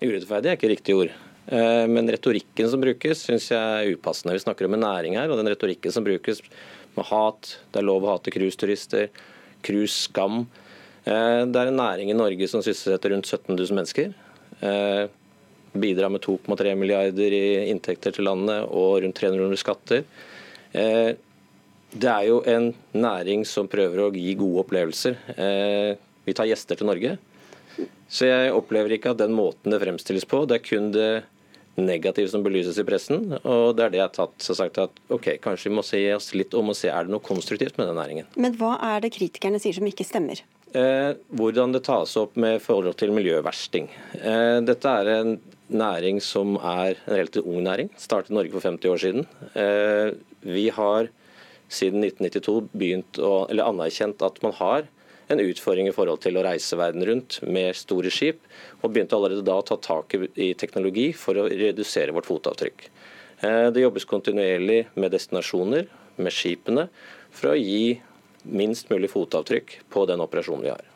[0.00, 1.18] Urettferdig er ikke riktig ord.
[1.46, 4.36] Eh, men retorikken som brukes, syns jeg er upassende.
[4.36, 6.42] Vi snakker om en næring her, og den retorikken som brukes
[6.96, 9.08] med hat, det er lov å hate cruiseturister,
[9.66, 10.44] cruiseskam.
[11.04, 14.12] Eh, det er en næring i Norge som sysselsetter rundt 17 000 mennesker.
[14.60, 15.06] Eh,
[15.70, 20.02] bidrar med 2,3 milliarder i inntekter til landet og rundt 300 millioner skatter.
[21.90, 25.14] Det er jo en næring som prøver å gi gode opplevelser.
[26.26, 27.14] Vi tar gjester til Norge.
[28.10, 31.10] Så jeg opplever ikke at den måten det fremstilles på, det er kun det
[31.80, 33.36] negative som belyses i pressen.
[33.40, 36.00] Og det er det jeg har tatt og sagt at ok, kanskje vi må se
[36.14, 38.30] oss litt om og se er det noe konstruktivt med den næringen.
[38.40, 40.42] Men hva er det kritikerne sier som ikke stemmer?
[40.76, 43.88] Eh, hvordan det tas opp med forhold til miljøversting.
[44.20, 45.32] Eh, dette er en
[45.70, 47.90] næring som er en relativt ung næring.
[47.98, 49.26] Startet Norge for 50 år siden.
[49.54, 50.14] Eh,
[50.46, 51.10] vi har
[51.70, 54.88] siden 1992 begynt å, eller anerkjent at man har
[55.30, 58.42] en utfordring i forhold til å reise verden rundt med store skip,
[58.82, 62.86] og begynte allerede da å ta tak i teknologi for å redusere vårt fotavtrykk.
[63.40, 65.86] Eh, det jobbes kontinuerlig med destinasjoner,
[66.20, 66.88] med skipene,
[67.32, 68.00] for å gi
[68.44, 70.86] minst mulig fotavtrykk på den operasjonen vi har.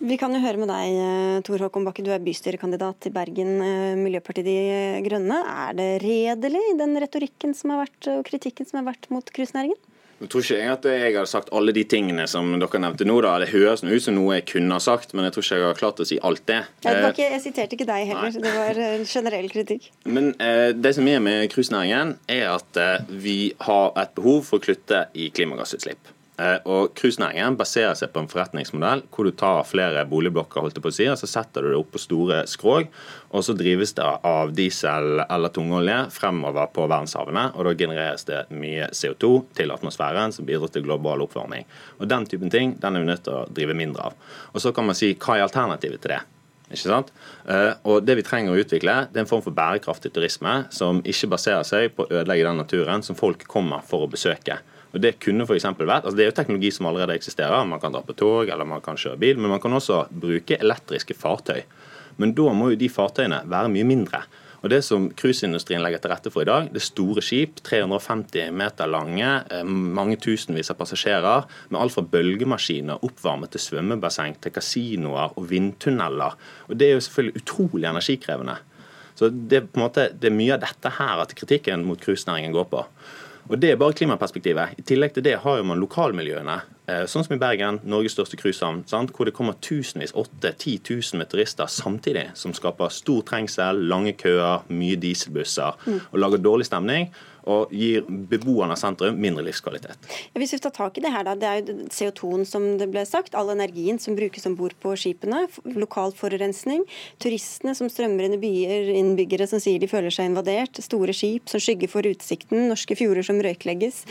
[0.00, 3.60] Vi kan jo høre med deg, eh, Tor Håkon Bakke, du er bystyrekandidat i Bergen,
[3.60, 5.44] eh, Miljøpartiet De Grønne.
[5.44, 9.76] Er det redelig, den retorikken som har vært, og kritikken som har vært mot cruisenæringen?
[10.20, 13.16] Jeg tror ikke jeg at jeg har sagt alle de tingene som dere nevnte nå.
[13.24, 13.38] da.
[13.40, 15.80] Det høres ut som noe jeg kunne ha sagt, men jeg tror ikke jeg har
[15.80, 16.60] klart å si alt det.
[16.84, 18.44] det ikke, jeg siterte ikke deg heller, Nei.
[18.44, 19.90] det var en generell kritikk.
[20.04, 24.60] Men eh, det som er med cruisenæringen, er at eh, vi har et behov for
[24.60, 26.12] å kutte i klimagassutslipp.
[26.40, 30.88] Eh, og Cruisenæringen baserer seg på en forretningsmodell hvor du tar flere boligblokker holdt på
[30.88, 32.88] å si, og så setter du det opp på store skrog,
[33.30, 37.50] og så drives det av diesel eller tungolje fremover på verdenshavene.
[37.54, 41.68] og Da genereres det mye CO2 til atmosfæren som bidrar til global oppvarming.
[42.00, 44.14] Og Den typen ting den er vi nødt til å drive mindre av.
[44.54, 46.22] Og Så kan man si hva er alternativet til det?
[46.70, 47.12] Ikke sant?
[47.48, 51.02] Eh, og Det vi trenger å utvikle, det er en form for bærekraftig turisme som
[51.02, 54.60] ikke baserer seg på å ødelegge den naturen som folk kommer for å besøke.
[54.92, 57.64] Og Det kunne for vært, altså det er jo teknologi som allerede eksisterer.
[57.64, 60.58] Man kan dra på tog eller man kan kjøre bil, men man kan også bruke
[60.58, 61.62] elektriske fartøy.
[62.18, 64.24] Men da må jo de fartøyene være mye mindre.
[64.60, 68.50] Og Det som cruiseindustrien legger til rette for i dag, det er store skip, 350
[68.52, 74.52] meter lange, eh, mange tusenvis av passasjerer, med alt fra bølgemaskiner oppvarmet til svømmebasseng, til
[74.52, 76.36] kasinoer og vindtunneler.
[76.68, 78.58] Og Det er jo selvfølgelig utrolig energikrevende.
[79.16, 82.00] Så det er, på en måte, det er mye av dette her at kritikken mot
[82.00, 82.84] cruisenæringen går på.
[83.48, 84.76] Og Det er bare klimaperspektivet.
[84.78, 86.60] I tillegg til det har jo man lokalmiljøene.
[86.90, 91.30] Eh, sånn som i Bergen, Norges største cruisehavn, hvor det kommer tusenvis, 8-10 000 med
[91.30, 96.00] turister samtidig, som skaper stor trengsel, lange køer, mye dieselbusser, mm.
[96.12, 97.10] og lager dårlig stemning
[97.50, 100.08] og gir beboerne av sentrum mindre livskvalitet.
[100.30, 102.90] Ja, hvis vi tar tak i Det her da, det er jo CO2-en som det
[102.92, 106.84] ble sagt, all energien som brukes om bord på skipene, lokal forurensning,
[107.22, 111.50] turistene som strømmer inn i byer, innbyggere som sier de føler seg invadert, store skip
[111.50, 114.04] som skygger for utsikten, norske fjorder som røyklegges.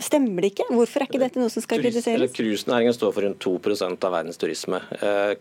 [0.00, 0.68] Stemmer det ikke?
[0.72, 2.32] Hvorfor er ikke dette noe som skal kritiseres?
[2.32, 4.80] Cruisenæringen står for rundt 2% av verdens turisme.
[4.96, 5.34] Eh,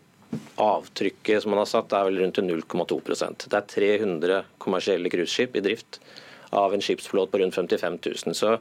[0.60, 5.64] avtrykket som man har satt er vel rundt 0,2% Det er 300 kommersielle cruiseskip i
[5.64, 6.02] drift
[6.50, 8.36] av en skipsflåte på rundt 55 000.
[8.38, 8.58] Så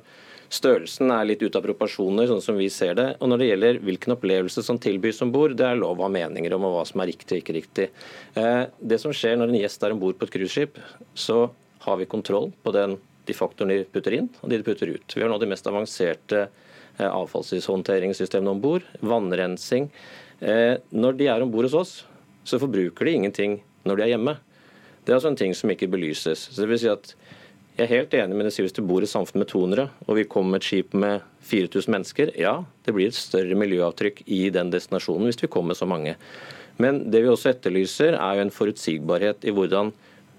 [0.53, 3.09] størrelsen er litt ute av proporsjoner, sånn som vi ser det.
[3.21, 6.13] Og når det gjelder hvilken opplevelse som tilbys om bord, det er lov å ha
[6.13, 7.89] meninger om hva som er riktig og ikke riktig.
[8.39, 10.81] Eh, det som skjer når en gjest er om bord på et cruiseskip,
[11.15, 11.47] så
[11.87, 12.97] har vi kontroll på den,
[13.27, 15.15] de faktorene de putter inn og de de putter ut.
[15.15, 18.87] Vi har nå de mest avanserte eh, avfallshåndteringssystemene om bord.
[19.03, 19.91] Vannrensing.
[20.41, 21.95] Eh, når de er om bord hos oss,
[22.47, 24.37] så forbruker de ingenting når de er hjemme.
[25.07, 26.49] Det er altså en ting som ikke belyses.
[26.51, 27.15] Så det vil si at
[27.77, 30.17] jeg er helt enig med det sier hvis du bor i samfunn med 200, og
[30.17, 32.31] vi kommer med et skip med 4000 mennesker.
[32.41, 36.15] Ja, det blir et større miljøavtrykk i den destinasjonen hvis vi kommer med så mange.
[36.81, 39.93] Men det vi også etterlyser, er jo en forutsigbarhet i hvordan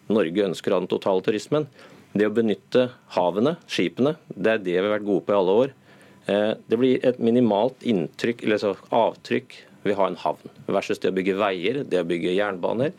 [0.10, 1.70] Norge ønsker å ha den totale turismen.
[2.18, 5.58] Det å benytte havene, skipene, det er det vi har vært gode på i alle
[5.62, 5.78] år.
[6.26, 11.02] Eh, det blir et minimalt inntrykk, eller så avtrykk ved å ha en havn, versus
[11.04, 12.98] det å bygge veier, det å bygge jernbaner.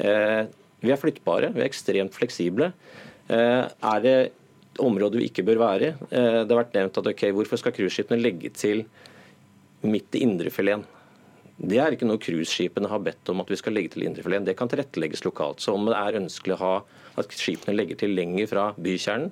[0.00, 0.44] Eh,
[0.84, 2.72] vi er flyttbare, vi er ekstremt fleksible.
[3.28, 4.16] Eh, er det
[4.82, 5.92] områder vi ikke bør være i?
[6.10, 8.84] Eh, det har vært nevnt at ok, hvorfor skal cruiseskipene legge til
[9.84, 10.84] midt i indrefileten?
[11.54, 14.46] Det er ikke noe cruiseskipene har bedt om at vi skal legge til indrefileten.
[14.48, 15.62] Det kan tilrettelegges lokalt.
[15.62, 16.74] Så om det er ønskelig å ha
[17.20, 19.30] at skipene legger til lenger fra bykjernen,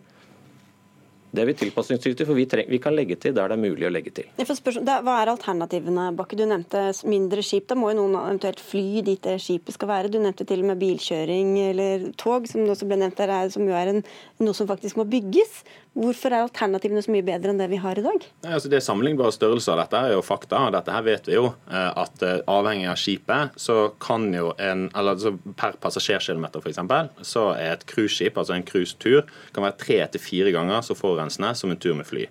[1.33, 3.87] Det er vi tilpasningsdyktige, for vi, treng, vi, kan legge til der det er mulig
[3.89, 4.27] å legge til.
[4.37, 6.37] Hva er alternativene, Bakke?
[6.37, 7.65] Du nevnte mindre skip.
[7.71, 10.11] Da må jo noen eventuelt fly dit det skipet skal være.
[10.13, 13.79] Du nevnte til og med bilkjøring eller tog, som også ble nevnt der, som jo
[13.79, 14.03] er en,
[14.45, 15.63] noe som faktisk må bygges.
[15.93, 18.25] Hvorfor er alternativene så mye bedre enn det vi har i dag?
[18.47, 19.77] Nei, altså det er Sammenlignbare størrelser.
[19.77, 20.63] Dette er jo fakta.
[20.73, 21.51] Dette her vet vi jo.
[21.69, 26.81] Eh, at eh, Avhengig av skipet så kan jo en, eller altså per passasjerkilometer f.eks.
[27.29, 31.53] så er et cruiseskip, altså en cruisetur, kan være tre til fire ganger så forurensende
[31.59, 32.25] som en tur med fly.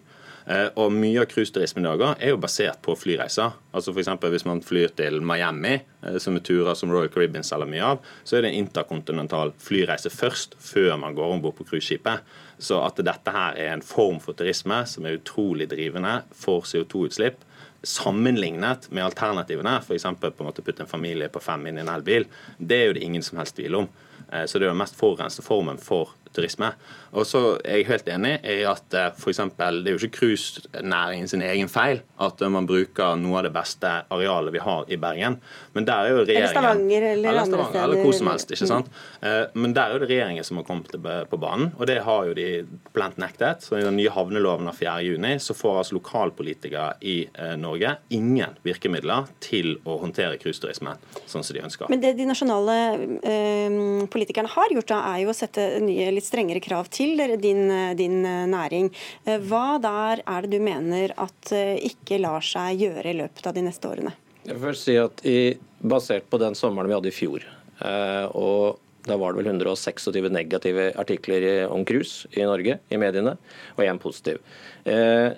[0.45, 3.54] Eh, og Mye av cruiseturismen i dag er jo basert på flyreiser.
[3.73, 7.67] Altså for Hvis man flyr til Miami, eh, som er turer som Royal Caribbean selger
[7.67, 11.65] mye av, så er det en interkontinental flyreise først, før man går om bord på
[11.65, 12.21] cruiseskipet.
[12.60, 17.38] Så at dette her er en form for turisme som er utrolig drivende for CO2-utslipp,
[17.84, 20.06] sammenlignet med alternativene, f.eks.
[20.21, 22.27] putte en familie på fem inn i en elbil,
[22.60, 23.88] det er jo det ingen som helst tvil om.
[24.32, 26.71] Eh, så det er jo den mest forurensende formen for turisme.
[27.12, 30.21] Og så er jeg helt enig i at eh, for eksempel, det er jo ikke
[30.21, 35.00] cruisenæringen sin egen feil at man bruker noe av det beste arealet vi har i
[35.02, 35.39] Bergen.
[35.76, 36.45] Men der er jo regjeringen...
[36.45, 37.84] Eller Stavanger eller, eller andre steder.
[37.84, 38.91] Eller hvor som helst, ikke sant.
[39.21, 39.58] Mm.
[39.63, 40.93] Men der er jo det regjeringen som har kommet
[41.32, 42.47] på banen, og det har jo de
[42.93, 43.65] plent nektet.
[43.65, 48.56] Så I den nye havneloven av 4.6 så får altså lokalpolitikere i eh, Norge ingen
[48.65, 51.89] virkemidler til å håndtere cruiseturismen sånn som de ønsker.
[51.91, 52.78] Men det de nasjonale
[53.26, 53.80] eh,
[54.13, 57.00] politikerne har gjort, da, er jo å sette nye litt strengere krav til
[57.41, 57.63] din,
[57.97, 58.91] din næring.
[59.25, 63.47] Eh, hva der er det du mener at eh, ikke lar seg gjøre i løpet
[63.47, 64.13] av de neste årene?
[64.45, 67.45] Jeg vil først si at i, Basert på den sommeren vi hadde i fjor,
[67.81, 73.37] eh, og da var det vel 126 negative artikler om cruise i Norge i mediene,
[73.77, 74.37] og én positiv.
[74.85, 75.33] Eh,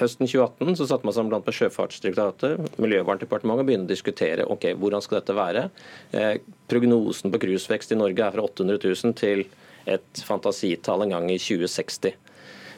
[0.00, 4.72] høsten 2018 så satte man sammen blant med Sjøfartsdirektoratet, Miljøverndepartementet og begynte å diskutere ok,
[4.80, 5.68] hvordan skal dette være.
[6.12, 6.34] Eh,
[6.70, 9.46] prognosen på cruisevekst i Norge er fra 800 000 til
[9.86, 12.14] et fantasitall en gang i 2060,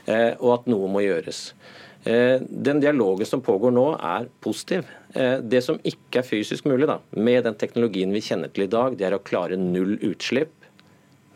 [0.07, 1.53] eh, og at noe må gjøres.
[2.09, 4.89] Eh, den dialogen som pågår nå, er positiv.
[5.15, 8.73] Eh, det som ikke er fysisk mulig da, med den teknologien vi kjenner til i
[8.73, 10.55] dag, det er å klare null utslipp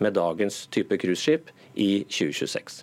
[0.03, 2.83] med dagens type cruiseskip i 2026.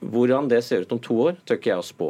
[0.00, 2.08] Hvordan det ser ut om to år, tør ikke jeg å spå.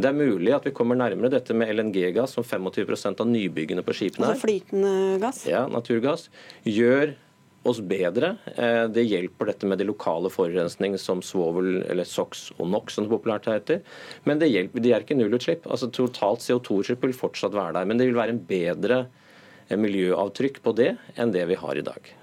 [0.00, 3.94] Det er mulig at vi kommer nærmere dette med LNG-gass, som 25% av nybyggene på
[3.96, 4.34] skipene er.
[4.34, 5.42] Altså flytende gass?
[5.48, 6.28] Ja, naturgass.
[6.66, 7.14] Gjør
[7.62, 8.34] oss bedre.
[8.56, 13.06] Eh, det hjelper dette med de lokale forurensning som svovel, eller SOx og NOx, som
[13.06, 13.82] det populært heter.
[14.24, 15.68] Men det, hjelper, de er ikke nullutslipp.
[15.68, 17.90] Altså Totalt CO2-utslipp vil fortsatt være der.
[17.90, 19.02] Men det vil være en bedre
[19.68, 22.14] eh, miljøavtrykk på det enn det vi har i dag.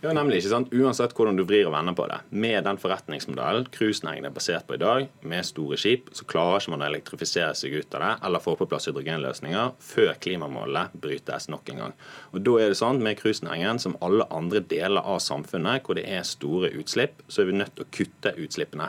[0.00, 0.70] Ja, nemlig, ikke sant?
[0.72, 2.22] Uansett hvordan du vrir og vender på det.
[2.32, 6.72] Med den forretningsmodellen cruisenæringen er basert på i dag, med store skip, så klarer ikke
[6.72, 11.50] man å elektrifisere seg ut av det eller få på plass hydrogenløsninger før klimamålet brytes
[11.52, 11.94] nok en gang.
[12.32, 16.08] Og Da er det sånn med cruisenæringen som alle andre deler av samfunnet hvor det
[16.08, 18.88] er store utslipp, så er vi nødt til å kutte utslippene.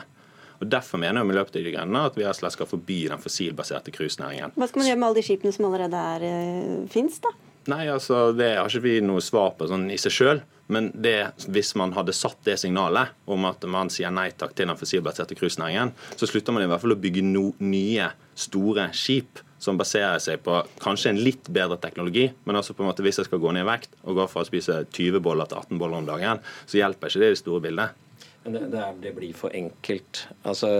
[0.62, 4.56] Og Derfor mener jo Miljøpartiet De Grønne at vi slett skal forby den fossilbaserte cruisenæringen.
[4.56, 7.36] Hva skal man gjøre med alle de skipene som allerede er, øh, finnes, da?
[7.70, 10.42] Nei, altså Det har ikke vi noe svar på sånn i seg sjøl.
[10.72, 14.70] Men det, hvis man hadde satt det signalet om at man sier nei takk til
[14.70, 19.42] den fossilbaserte cruisenæringen, så slutter man i hvert fall å bygge no, nye, store skip
[19.62, 23.20] som baserer seg på kanskje en litt bedre teknologi, men altså på en måte hvis
[23.20, 25.82] jeg skal gå ned i vekt og gå fra å spise 20 boller til 18
[25.82, 28.00] boller om dagen, så hjelper ikke det i det store bildet.
[28.42, 30.24] Men det, det, det blir for enkelt.
[30.42, 30.72] Altså,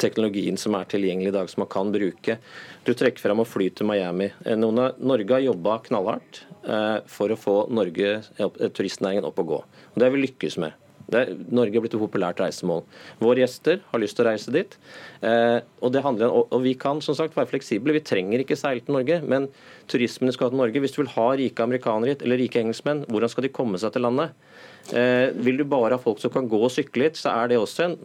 [0.00, 2.38] teknologien som er tilgjengelig i dag, som man kan bruke.
[2.86, 4.30] Du trekker frem å fly til Miami.
[4.44, 9.64] Eh, Norge har jobba knallhardt eh, for å få Norge, eh, turistnæringen opp å gå.
[9.64, 10.78] Og Det har vi lykkes med.
[11.10, 12.84] Er, Norge er blitt et populært reisemål.
[13.22, 14.76] Våre gjester har lyst til å reise dit.
[15.26, 17.94] Eh, og, handler, og, Vi kan som sagt være fleksible.
[17.96, 19.20] Vi trenger ikke seile til Norge.
[19.26, 19.48] Men
[19.90, 20.82] turismen skal ha til Norge.
[20.84, 23.94] Hvis du vil ha rike amerikanere hit, eller rike engelskmenn, hvordan skal de komme seg
[23.96, 24.36] til landet?
[24.94, 27.60] Eh, vil du bare ha folk som kan gå og sykle hit, så er det
[27.60, 27.98] også en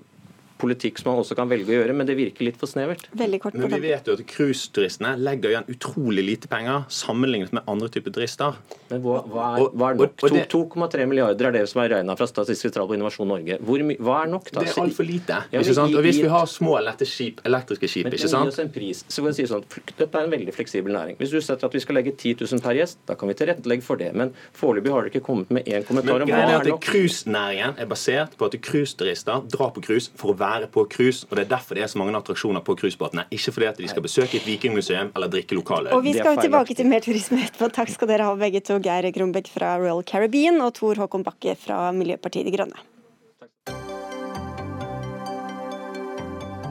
[0.62, 3.08] politikk som man også kan velge å gjøre, men det virker litt for snevert.
[3.18, 7.68] Veldig kort men vi vet jo at cruiseturistene legger igjen utrolig lite penger sammenlignet med
[7.72, 8.58] andre typer turister.
[8.90, 10.16] Men hva, hva, er, hva er, nok?
[10.52, 13.58] 2,3 milliarder er det som er regna fra Statistisk sentralbyrå på Innovasjon Norge.
[13.66, 14.50] Hvor, hva er nok?
[14.52, 14.64] da?
[14.64, 15.40] Det er altfor lite.
[15.52, 15.96] Ja, ikke sant?
[15.96, 18.46] Og Hvis vi har små, lette skip, elektriske skip men, ikke sant?
[18.46, 19.04] Men Gi oss en pris.
[19.10, 19.66] Så kan jeg si sånn,
[19.96, 21.20] Dette er en veldig fleksibel næring.
[21.20, 23.86] Hvis du setter at vi skal legge 10 000 per gjest, da kan vi tilrettelegge
[23.86, 24.12] for det.
[24.18, 26.86] Men foreløpig har dere ikke kommet med én kommentar om hva er nok.
[26.86, 31.38] Cruisenæringen er basert på at cruiseturister drar på cruise for å være på cruise og
[31.38, 33.26] Det er derfor det er så mange attraksjoner på cruisebåtene.
[33.32, 35.94] Ikke fordi at de skal besøke et vikingmuseum eller drikke lokale.
[35.94, 37.72] Og Vi skal tilbake til mer turisme etterpå.
[37.74, 38.80] Takk skal dere ha begge to.
[38.86, 42.78] Geir Grombekk fra Royal Caribbean og Tor Håkon Bakke fra Miljøpartiet De Grønne.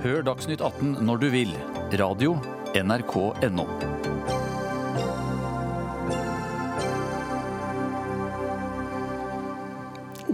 [0.04, 1.54] Hør Dagsnytt 18 når du vil.
[1.96, 2.36] Radio
[2.74, 3.68] NRK.no.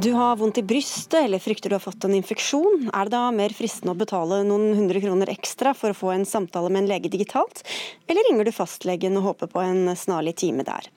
[0.00, 2.86] Du har vondt i brystet eller frykter du har fått en infeksjon.
[2.88, 6.24] Er det da mer fristende å betale noen hundre kroner ekstra for å få en
[6.24, 7.60] samtale med en lege digitalt,
[8.08, 10.88] eller ringer du fastlegen og håper på en snarlig time der?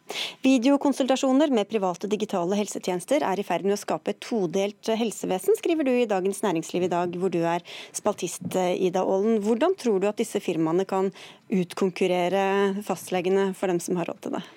[0.47, 5.89] Videokonsultasjoner med private digitale helsetjenester er i ferd med å skape et todelt helsevesen, skriver
[5.89, 9.41] du i Dagens Næringsliv i dag, hvor du er spaltist, Ida Aalen.
[9.43, 11.11] Hvordan tror du at disse firmaene kan
[11.51, 14.47] utkonkurrere fastlegene for dem som har råd til det?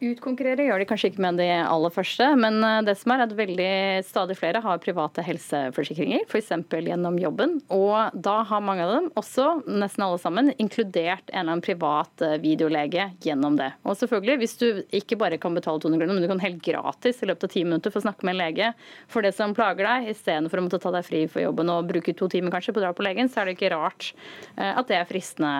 [0.00, 3.34] Utkonkurrere gjør de kanskje ikke med de aller første, men eh, det som er at
[3.36, 3.72] veldig
[4.08, 6.54] stadig flere har private helseforsikringer, f.eks.
[6.72, 7.58] gjennom jobben.
[7.76, 12.24] Og da har mange av dem, også nesten alle sammen, inkludert en eller annen privat
[12.24, 13.74] eh, videolege gjennom det.
[13.84, 14.66] Og selvfølgelig, hvis du
[15.02, 17.66] ikke bare kan betale 200 kroner, men du kan helt gratis i løpet av ti
[17.68, 18.72] minutter få snakke med en lege
[19.12, 22.16] for det som plager deg, istedenfor å måtte ta deg fri for jobben og bruke
[22.16, 24.14] to timer kanskje på å dra på legen, så er det ikke rart
[24.56, 25.52] eh, at det er fristende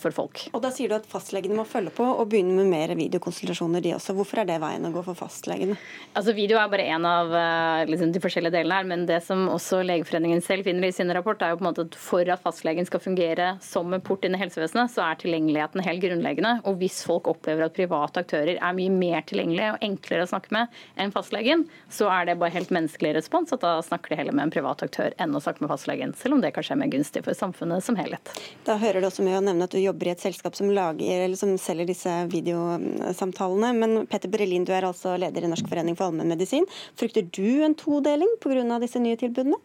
[0.00, 0.46] for folk.
[0.56, 3.80] Og da sier du at fastlegene må følge på og begynne med mer videokonsultasjoner operasjoner,
[3.82, 4.14] de også.
[4.16, 5.76] Hvorfor er det veien å gå for fastlegene?
[6.14, 9.46] Altså, Video er bare én av eh, liksom, de forskjellige delene her, men det som
[9.48, 12.42] også Legeforeningen selv finner i sin rapport, er jo på en måte at for at
[12.42, 16.54] fastlegen skal fungere som en port inn i helsevesenet, så er tilgjengeligheten helt grunnleggende.
[16.68, 20.52] Og hvis folk opplever at private aktører er mye mer tilgjengelige og enklere å snakke
[20.56, 24.36] med enn fastlegen, så er det bare helt menneskelig respons at da snakker de heller
[24.36, 26.92] med en privat aktør enn å snakke med fastlegen, selv om det kanskje er mer
[26.92, 28.32] gunstig for samfunnet som helhet.
[28.66, 31.24] Da hører du også med å nevne at du jobber i et selskap som, lager,
[31.26, 33.72] eller som selger disse videosamtalene tallene.
[33.78, 36.66] Men Petter Brelin, du er altså leder i Norsk forening for allmennmedisin.
[36.98, 38.78] Frykter du en todeling pga.
[38.80, 39.56] disse nye tilbudene?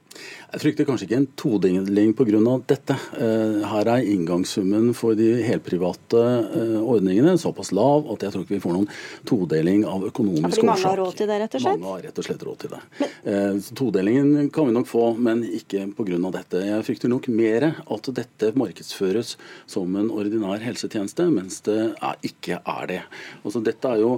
[0.52, 2.58] Jeg frykter kanskje ikke en todeling pga.
[2.68, 2.98] dette.
[3.18, 8.58] Eh, her er inngangssummen for de helprivate eh, ordningene såpass lav at jeg tror ikke
[8.58, 8.90] vi får noen
[9.28, 10.64] todeling av økonomisk årsak.
[10.64, 11.82] Ja, mange har råd til det, rett og slett?
[11.82, 12.82] Mange har rett og slett råd til det.
[13.00, 13.16] Men...
[13.32, 16.20] Eh, todelingen kan vi nok få, men ikke pga.
[16.32, 16.64] dette.
[16.68, 19.36] Jeg frykter nok mer at dette markedsføres
[19.70, 21.80] som en ordinær helsetjeneste, mens det
[22.28, 23.02] ikke er det.
[23.46, 24.16] Altså, dette er jo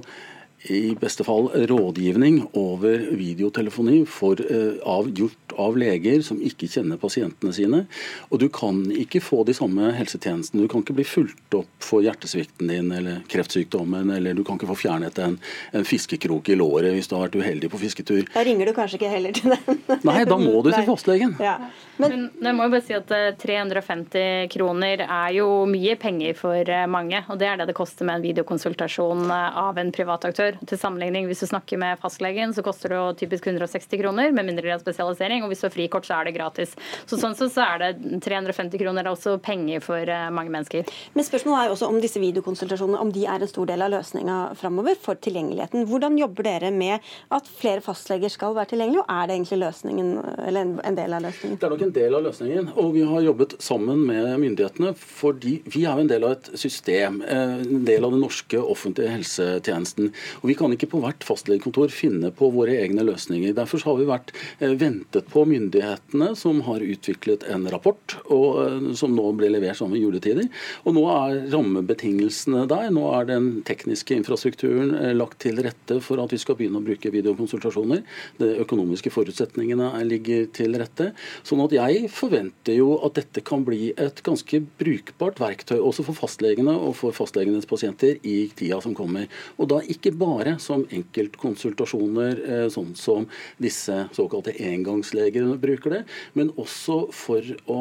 [0.72, 7.00] i beste fall rådgivning over videotelefoni for, uh, av, gjort av leger som ikke kjenner
[7.02, 7.84] pasientene sine.
[8.30, 10.64] Og du kan ikke få de samme helsetjenestene.
[10.64, 14.72] Du kan ikke bli fulgt opp for hjertesvikten din eller kreftsykdommen, eller du kan ikke
[14.72, 15.38] få fjernet en,
[15.72, 18.24] en fiskekrok i låret hvis du har vært uheldig på fisketur.
[18.34, 19.82] Da ringer du kanskje ikke heller til den?
[20.10, 21.36] Nei, da må du til fastlegen.
[21.44, 21.58] Ja.
[22.02, 23.12] Men, Men jeg må jo bare si at
[23.44, 27.78] 350 eh, kroner er jo mye penger for eh, mange, og det er det det
[27.78, 30.58] koster med en videokonsultasjon av en privat aktør.
[30.70, 34.48] Til sammenligning, hvis du snakker med fastlegen, så koster det jo typisk 160 kroner, med
[34.50, 35.43] mindre grad spesialisering.
[35.44, 36.76] Og hvis du har frikort, så er det gratis.
[37.10, 40.88] Så sånn sett så er det 350 kroner også penger for eh, mange mennesker.
[41.14, 43.94] Men spørsmålet er jo også om disse videokonsultasjonene om de er en stor del av
[43.94, 45.88] løsninga framover for tilgjengeligheten.
[45.90, 50.12] Hvordan jobber dere med at flere fastleger skal være tilgjengelige, og er det egentlig løsningen,
[50.48, 51.60] eller en del av løsningen?
[51.60, 55.56] Det er nok en del av løsningen, og vi har jobbet sammen med myndighetene fordi
[55.74, 60.12] vi er en del av et system, eh, en del av den norske offentlige helsetjenesten.
[60.42, 63.56] Og Vi kan ikke på hvert fastlegekontor finne på våre egne løsninger.
[63.58, 68.94] Derfor har vi vært eh, ventet på myndighetene, som har utviklet en rapport og, eh,
[68.94, 70.50] som nå ble levert sammen med juletider.
[70.86, 72.92] Og Nå er rammebetingelsene der.
[72.94, 76.86] Nå er den tekniske infrastrukturen eh, lagt til rette for at vi skal begynne å
[76.86, 78.04] bruke videokonsultasjoner.
[78.38, 81.10] De økonomiske forutsetningene ligger til rette.
[81.42, 86.20] Sånn at jeg forventer jo at dette kan bli et ganske brukbart verktøy også for
[86.20, 89.26] fastlegene og for fastlegenes pasienter i tida som kommer.
[89.58, 93.26] Og da ikke bare som enkeltkonsultasjoner, eh, sånn som
[93.58, 96.04] disse såkalte engangslegene bruker det,
[96.34, 97.80] men også for å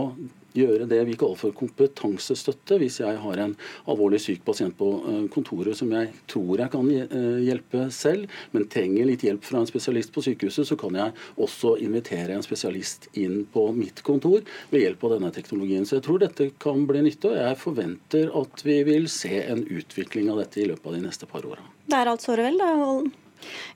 [0.56, 2.78] gjøre det vi kaller for kompetansestøtte.
[2.80, 3.54] Hvis jeg har en
[3.90, 8.68] alvorlig syk pasient på eh, kontoret som jeg tror jeg kan eh, hjelpe selv, men
[8.72, 13.08] trenger litt hjelp fra en spesialist på sykehuset, så kan jeg også invitere en spesialist
[13.18, 15.88] inn på mitt kontor ved hjelp av denne teknologien.
[15.88, 19.64] Så jeg tror dette kan bli nytte, og jeg forventer at vi vil se en
[19.64, 21.64] utvikling av dette i løpet av de neste par åra.
[21.88, 23.12] Det er alt såre vel, da, Holden?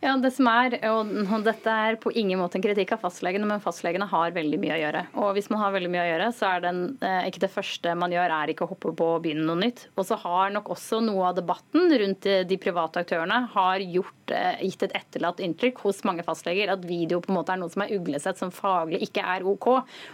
[0.02, 1.12] Ja, det som er, og
[1.46, 4.80] Dette er på ingen måte en kritikk av fastlegene, men fastlegene har veldig mye å
[4.80, 5.02] gjøre.
[5.22, 7.96] Og Hvis man har veldig mye å gjøre, så er den, eh, ikke det første
[7.96, 9.88] man gjør, er ikke å hoppe på og begynne noe nytt.
[9.96, 14.15] Og så har nok også noe av debatten rundt de private aktørene har gjort, eh,
[14.30, 17.84] gitt et etterlatt inntrykk hos mange fastleger at video på en måte er noe som
[17.84, 19.68] er uglesett, som faglig ikke er OK.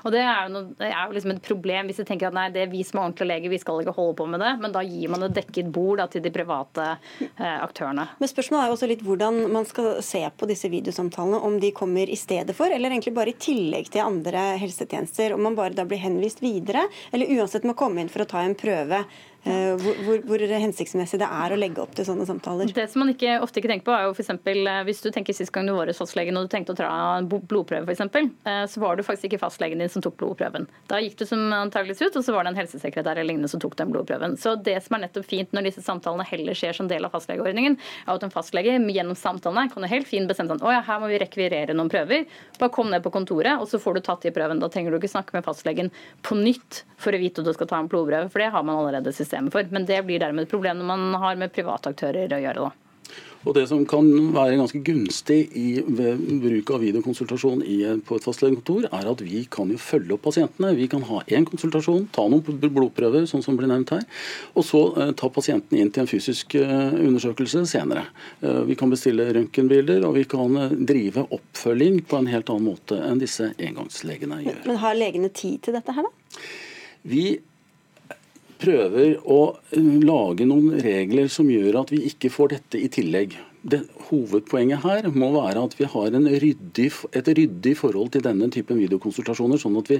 [0.04, 2.36] Og Det er jo, noe, det er jo liksom et problem hvis de tenker at
[2.36, 4.52] nei, det er vi som er ordentlige leger, vi skal ikke holde på med det.
[4.62, 8.06] Men da gir man et dekket bord da, til de private eh, aktørene.
[8.20, 11.72] Men spørsmålet er jo også litt hvordan man skal se på disse videosamtalene, om de
[11.76, 15.36] kommer i stedet for, eller egentlig bare i tillegg til andre helsetjenester.
[15.36, 18.44] Om man bare da blir henvist videre, eller uansett må komme inn for å ta
[18.44, 19.04] en prøve
[19.43, 22.70] Eh, hvor, hvor, hvor, hensiktsmessig det er å legge opp til sånne samtaler.
[22.70, 24.28] Det som man ikke, ofte ikke tenker på, er jo f.eks.
[24.28, 26.90] eksempel hvis du tenker sist gang du var hos fastlegen og du tenkte å ta
[27.18, 28.28] en blodprøve, f.eks., eksempel,
[28.70, 30.68] så var det faktisk ikke fastlegen din som tok blodprøven.
[30.90, 33.62] Da gikk du som antageligvis ut, og så var det en helsesekretær eller lignende som
[33.62, 34.36] tok den blodprøven.
[34.38, 37.78] Så det som er nettopp fint når disse samtalene heller skjer som del av fastlegeordningen,
[38.07, 41.03] er at en fastlege gjennom samtalene kan jo helt fint bestemme seg å ja, her
[41.03, 42.30] må vi rekvirere noen prøver.
[42.61, 44.62] Bare kom ned på kontoret, og så får du tatt de prøven.
[44.62, 45.90] Da trenger du ikke snakke med fastlegen
[46.22, 48.78] på nytt for å vite at du skal ta en blodprøve, for det har man
[48.78, 49.72] allerede system systemet for.
[49.72, 52.68] Men det blir dermed et problem når man har med private aktører å gjøre.
[52.68, 52.72] da.
[53.43, 58.22] Og Det som kan være ganske gunstig i, ved bruk av videokonsultasjon i, på et
[58.22, 60.70] fastlegekontor, er at vi kan jo følge opp pasientene.
[60.78, 64.07] Vi kan ha én konsultasjon, ta noen blodprøver, sånn som blir nevnt her,
[64.55, 68.07] og så eh, ta pasienten inn til en fysisk eh, undersøkelse senere.
[68.47, 72.70] Eh, vi kan bestille røntgenbilder, og vi kan eh, drive oppfølging på en helt annen
[72.70, 74.66] måte enn disse engangslegene gjør.
[74.70, 76.39] Men har legene tid til dette her, da?
[77.11, 77.26] Vi
[78.62, 79.40] prøver å
[79.76, 85.06] lage noen regler som gjør at vi ikke får dette i tillegg det, hovedpoenget her
[85.14, 89.90] må være at vi har ryddig, et ryddig forhold til denne typen videokonsultasjoner, sånn at
[89.92, 89.98] vi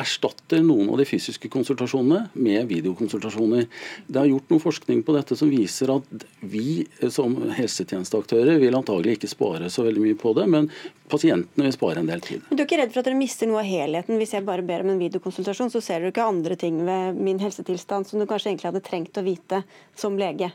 [0.00, 3.68] erstatter noen av de fysiske konsultasjonene med videokonsultasjoner.
[4.08, 9.18] Det er gjort noe forskning på dette som viser at vi som helsetjenesteaktører vil antagelig
[9.18, 10.70] ikke spare så veldig mye på det, men
[11.12, 12.48] pasientene vil spare en del tid.
[12.48, 14.16] Men du er ikke redd for at dere mister noe av helheten?
[14.20, 17.42] Hvis jeg bare ber om en videokonsultasjon, så ser du ikke andre ting ved min
[17.42, 19.64] helsetilstand som du kanskje egentlig hadde trengt å vite
[19.98, 20.54] som lege?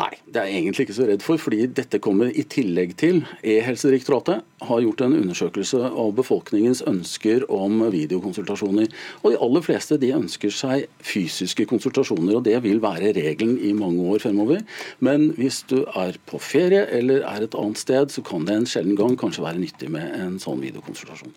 [0.00, 3.18] Nei, det er jeg egentlig ikke så redd for, fordi dette kommer i tillegg til
[3.44, 8.88] E-helsedirektoratet har gjort en undersøkelse av befolkningens ønsker om videokonsultasjoner.
[9.20, 13.74] Og de aller fleste de ønsker seg fysiske konsultasjoner, og det vil være regelen i
[13.76, 14.64] mange år fremover.
[15.04, 18.68] Men hvis du er på ferie eller er et annet sted, så kan det en
[18.72, 21.36] sjelden gang kanskje være nyttig med en sånn videokonsultasjon.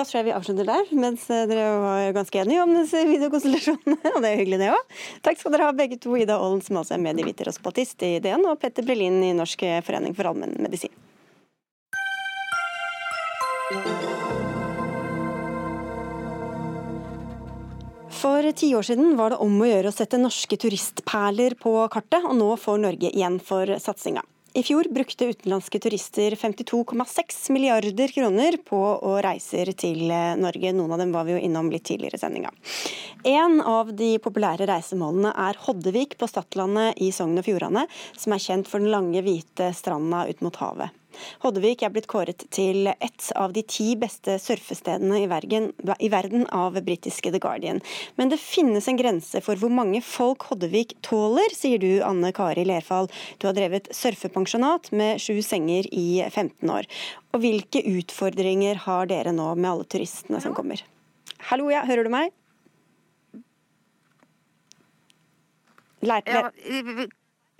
[0.00, 3.98] Da tror jeg vi avslutter der, mens eh, dere var ganske enige om disse videokonstellasjonene.
[4.14, 4.94] Og det er hyggelig, det òg.
[5.26, 8.14] Takk skal dere ha begge to, Ida Ollen, som altså er medieviter og spaltist i
[8.24, 10.94] DN, og Petter Brelin i Norsk forening for allmennmedisin.
[18.22, 22.24] For ti år siden var det om å gjøre å sette norske turistperler på kartet,
[22.24, 24.24] og nå får Norge igjen for satsinga.
[24.52, 30.72] I fjor brukte utenlandske turister 52,6 milliarder kroner på å reiser til eh, Norge.
[30.74, 32.50] Noen av dem var vi jo innom litt tidligere i sendinga.
[33.30, 37.86] En av de populære reisemålene er Hoddevik på Stadlandet i Sogn og Fjordane,
[38.18, 40.99] som er kjent for den lange, hvite stranda ut mot havet.
[41.42, 46.46] Hoddevik er blitt kåret til ett av de ti beste surfestedene i verden, i verden
[46.54, 47.80] av britiske The Guardian.
[48.16, 52.64] Men det finnes en grense for hvor mange folk Hoddevik tåler, sier du Anne Kari
[52.68, 53.10] Lerfall.
[53.38, 56.88] Du har drevet surfepensjonat med sju senger i 15 år.
[57.34, 60.82] Og hvilke utfordringer har dere nå med alle turistene som kommer?
[61.50, 62.34] Hallo, ja, hører du meg?
[66.00, 66.24] Leir,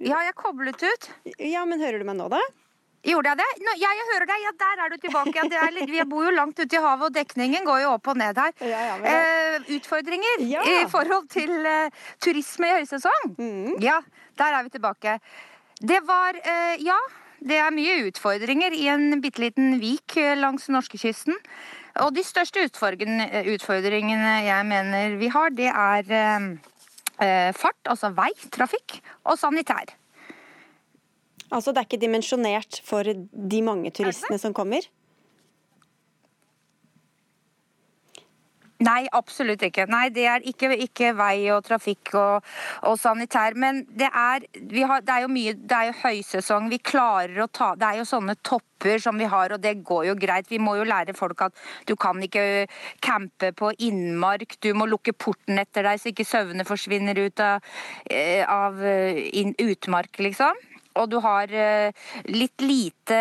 [0.01, 1.11] ja, jeg koblet ut.
[1.45, 2.41] Ja, men hører du meg nå, da?
[3.07, 3.49] Gjorde jeg det?
[3.65, 4.43] Nå, ja, jeg hører deg.
[4.45, 5.45] Ja, der er du tilbake.
[5.55, 8.19] Ja, litt, vi bor jo langt ute i havet, og dekningen går jo opp og
[8.21, 8.53] ned her.
[8.61, 9.09] Ja, ja, men...
[9.09, 13.33] eh, utfordringer i forhold til eh, turisme i høysesong?
[13.39, 13.79] Mm.
[13.85, 14.03] Ja,
[14.41, 15.17] der er vi tilbake.
[15.81, 16.99] Det var eh, Ja,
[17.41, 21.39] det er mye utfordringer i en bitte liten vik eh, langs norskekysten.
[22.05, 26.51] Og de største utfordringene jeg mener vi har, det er eh,
[27.25, 29.97] eh, fart, altså vei, trafikk, og sanitær.
[31.51, 34.87] Altså det er ikke dimensjonert for de mange turistene som kommer?
[38.81, 39.85] Nei, absolutt ikke.
[39.93, 42.47] Nei, Det er ikke, ikke vei og trafikk og,
[42.89, 43.57] og sanitær.
[43.61, 44.47] Men det er,
[44.89, 46.71] har, det er, jo mye Det er jo høysesong.
[46.73, 50.07] Vi klarer å ta Det er jo sånne topper som vi har, og det går
[50.09, 50.49] jo greit.
[50.49, 52.65] Vi må jo lære folk at du kan ikke
[53.05, 54.57] campe på innmark.
[54.65, 57.61] Du må lukke porten etter deg så ikke sauene forsvinner ut av,
[58.09, 61.93] eh, av eh, in, utmark, liksom og du har eh,
[62.31, 63.19] litt lite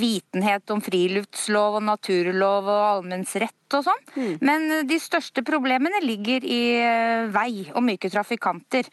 [0.00, 4.06] vitenhet om friluftslov og naturlov og allmennsrett og sånn.
[4.14, 4.32] Mm.
[4.44, 8.88] Men de største problemene ligger i eh, vei og myke trafikanter.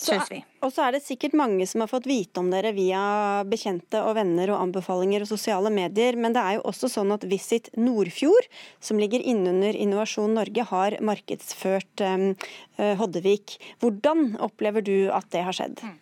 [0.00, 0.38] Syns vi.
[0.64, 3.00] Og så er det sikkert mange som har fått vite om dere via
[3.44, 7.26] bekjente og venner og anbefalinger og sosiale medier, men det er jo også sånn at
[7.28, 8.48] Visit Nordfjord,
[8.80, 12.30] som ligger innunder Innovasjon Norge, har markedsført um,
[12.80, 13.58] Hoddevik.
[13.84, 15.84] Hvordan opplever du at det har skjedd?
[15.84, 15.98] Mm.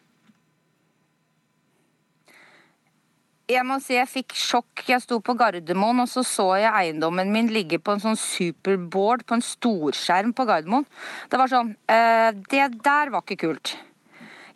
[3.49, 4.83] Jeg må si jeg fikk sjokk.
[4.91, 9.25] Jeg sto på Gardermoen, og så så jeg eiendommen min ligge på en sånn superboard
[9.25, 10.85] på en storskjerm på Gardermoen.
[11.33, 13.73] Det var sånn uh, Det der var ikke kult.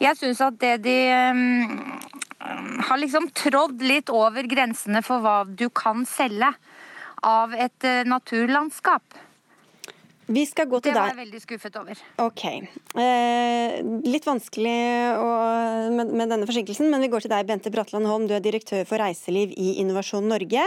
[0.02, 1.72] Jeg syns at det de um,
[2.84, 6.52] har liksom trådd litt over grensene for hva du kan selge
[7.24, 9.22] av et uh, naturlandskap.
[10.32, 11.98] Vi skal gå til det var jeg veldig skuffet over.
[12.22, 12.42] Ok.
[13.02, 13.74] Eh,
[14.06, 14.76] litt vanskelig
[15.20, 15.28] å,
[15.92, 18.24] med, med, denne forsinkelsen, men vi går til deg, Bente Bratland Holm.
[18.30, 20.64] Du er direktør for reiseliv i Innovasjon Norge.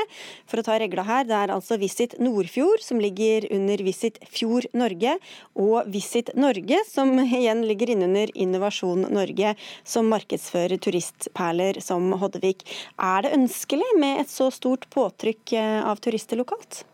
[0.49, 4.69] For å ta regla her, det er altså Visit Nordfjord som ligger under Visit Fjord
[4.77, 5.17] Norge,
[5.57, 9.55] og Visit Norge som igjen ligger innunder Innovasjon Norge,
[9.87, 12.67] som markedsfører turistperler som Hoddevik.
[13.01, 16.85] Er det ønskelig med et så stort påtrykk eh, av turister lokalt?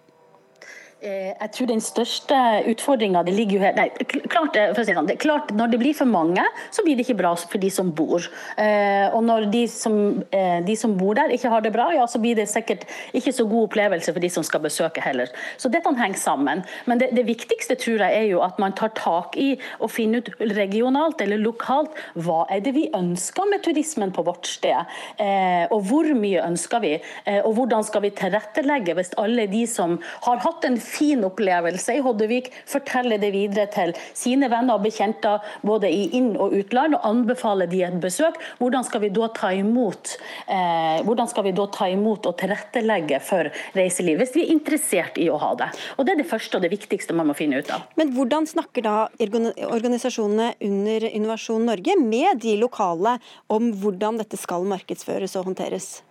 [1.02, 2.40] Eh, jeg tror den største
[2.70, 3.88] utfordringa ligger jo her Nei,
[4.30, 7.32] klart, eh, si sånn, klart, Når det blir for mange, så blir det ikke bra
[7.34, 8.22] for de som bor.
[8.62, 12.20] Eh, og når de som, de som, bor der ikke har det bra, ja, så
[12.22, 12.86] blir det sikkert
[13.18, 15.32] ikke så god opplevelse for de som skal besøke heller.
[15.58, 16.62] Så dette henger sammen.
[16.86, 20.22] Men det, det viktigste tror jeg er jo at man tar tak i og finner
[20.22, 24.86] ut regionalt eller lokalt hva er det vi ønsker med turismen på vårt sted.
[25.72, 26.94] og hvor mye ønsker vi,
[27.42, 29.98] og hvordan skal vi tilrettelegge hvis alle de som
[30.28, 30.78] har hatt en
[31.26, 36.54] opplevelse i Hoddevik, fortelle det videre til sine venner og bekjente både i inn- og
[36.58, 38.40] utland, og anbefale de et besøk.
[38.60, 40.18] Hvordan skal vi da ta imot,
[40.48, 45.30] eh, skal vi da ta imot og tilrettelegge for reiseliv, hvis vi er interessert i
[45.30, 45.70] å ha det?
[45.98, 47.84] Og Det er det første og det viktigste man må finne ut av.
[47.96, 53.20] Men hvordan snakker da organisasjonene under Innovasjon Norge med de lokale
[53.50, 56.02] om hvordan dette skal markedsføres og håndteres?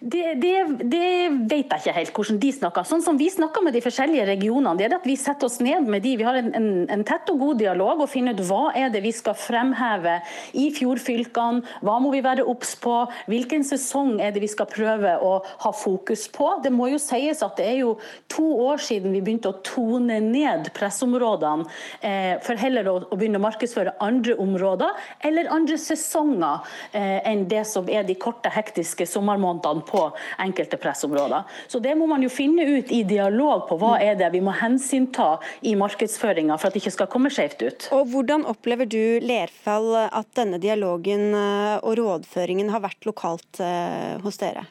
[0.00, 0.54] Det, det,
[0.90, 1.06] det,
[1.48, 2.86] vet jeg ikke helt hvordan de snakker.
[2.88, 4.76] Sånn som Vi snakker med de forskjellige regionene.
[4.78, 6.16] det er at Vi setter oss ned med de.
[6.20, 9.04] Vi har en, en, en tett og god dialog og finner ut hva er det
[9.04, 10.18] vi skal fremheve
[10.52, 11.64] i fjordfylkene.
[11.84, 12.96] Hva må vi være obs på?
[13.30, 16.50] Hvilken sesong er det vi skal prøve å ha fokus på?
[16.64, 17.96] Det må jo sies at det er jo
[18.32, 21.68] to år siden vi begynte å tone ned pressområdene,
[22.04, 24.92] eh, for heller å, å, begynne å markedsføre andre områder
[25.24, 30.02] eller andre sesonger eh, enn det som er de korte, hektiske sommermånedene på
[30.38, 31.44] enkelte pressområder.
[31.68, 34.54] Så det må man jo finne ut i dialog på hva er det vi må
[34.56, 37.88] hensynta i markedsføringa for at det ikke skal komme skjevt ut.
[37.94, 44.16] Og Hvordan opplever du Lerfall at denne dialogen eh, og rådføringen har vært lokalt eh,
[44.24, 44.66] hos dere?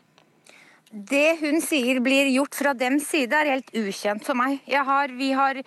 [0.93, 4.59] Det hun sier blir gjort fra dem side, er helt ukjent for meg.
[4.69, 5.57] Har, vi har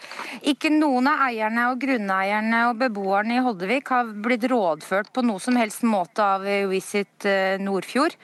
[0.47, 5.43] Ikke noen av eierne og grunneierne og beboerne i Holdevik har blitt rådført på noe
[5.43, 7.27] som helst måte av Visit
[7.59, 8.15] Nordfjord.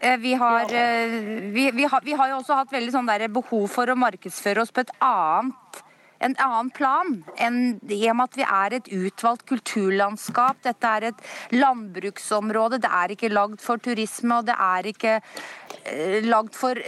[0.00, 1.18] Eh, vi har, eh,
[1.52, 4.74] vi, vi, har, vi har, jo også hatt veldig sånn behov for å markedsføre oss
[4.74, 5.84] på et annet
[6.18, 7.58] en annen plan enn
[7.94, 10.60] i og med at vi er et utvalgt kulturlandskap.
[10.66, 11.22] Dette er et
[11.54, 12.80] landbruksområde.
[12.82, 16.78] Det er ikke lagd for turisme, og det er ikke eh, lagd for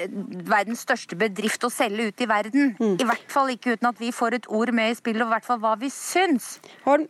[0.51, 2.75] verdens største bedrift å selge ut i verden.
[2.81, 2.97] Mm.
[2.99, 5.37] I hvert fall ikke uten at vi får et ord med i spillet, og i
[5.37, 6.57] hvert fall hva vi syns.
[6.87, 7.07] Holm,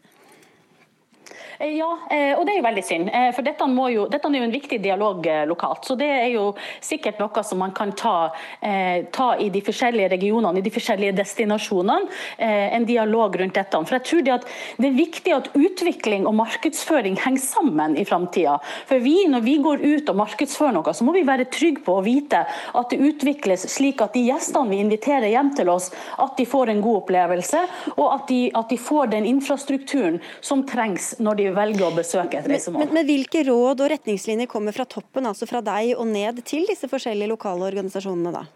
[1.61, 3.11] ja, eh, og det er jo veldig synd.
[3.13, 5.85] Eh, for dette, jo, dette, er jo en viktig dialog lokalt.
[5.87, 6.51] Så det er jo
[6.85, 8.31] sikkert noe som man kan ta,
[9.13, 12.09] ta i de forskjellige regionene, i de forskjellige destinasjonene.
[12.41, 13.81] En dialog rundt dette.
[13.87, 14.39] For jeg tror det,
[14.81, 18.59] det er viktig at utvikling og markedsføring henger sammen i framtida.
[18.89, 21.99] For vi, når vi går ut og markedsfører noe, så må vi være trygge på
[21.99, 26.37] å vite at det utvikles slik at de gjestene vi inviterer hjem til oss, at
[26.39, 27.63] de får en god opplevelse,
[27.97, 32.41] og at de, at de får den infrastrukturen som trengs når de velger å besøke
[32.41, 32.83] et reisemål.
[32.83, 36.43] Men, men, men, Hvilke råd og retningslinjer kommer fra toppen, altså fra deg og ned
[36.49, 38.33] til disse forskjellige lokale organisasjonene?
[38.35, 38.47] da?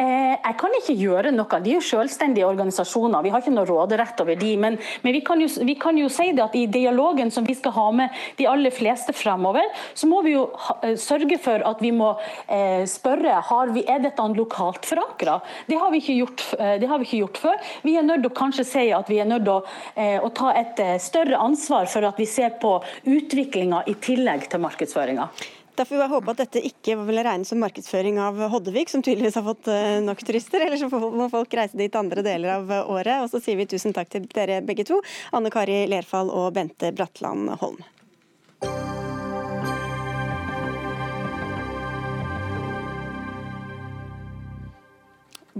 [0.00, 1.60] Eh, jeg kan ikke gjøre noe.
[1.60, 3.22] De er jo selvstendige organisasjoner.
[3.24, 6.08] Vi har ikke noe råderett over de, men, men vi, kan jo, vi, kan jo,
[6.12, 10.08] si det at i dialogen som vi skal ha med de aller fleste fremover, så
[10.10, 12.12] må vi jo ha, eh, sørge for at vi må
[12.46, 15.38] eh, spørre har vi, er dette lokalt forankra.
[15.68, 17.70] Det, har vi ikke gjort, eh, det har vi ikke gjort før.
[17.86, 20.32] Vi er nødt til å kanskje si at vi er nødt til å, eh, å
[20.34, 25.30] ta et større ansvar for at vi ser på utviklinga i tillegg til markedsføringa.
[25.80, 29.38] Da vil jeg håpe at dette ikke vil regnes som markedsføring av Hoddevik, som tydeligvis
[29.38, 30.60] har fått eh, nok turister.
[30.60, 33.22] Eller så må folk reise dit andre deler av året.
[33.24, 34.98] Og så sier vi tusen takk til dere begge to,
[35.32, 37.80] Anne Kari Lerfall og Bente Bratland Holm.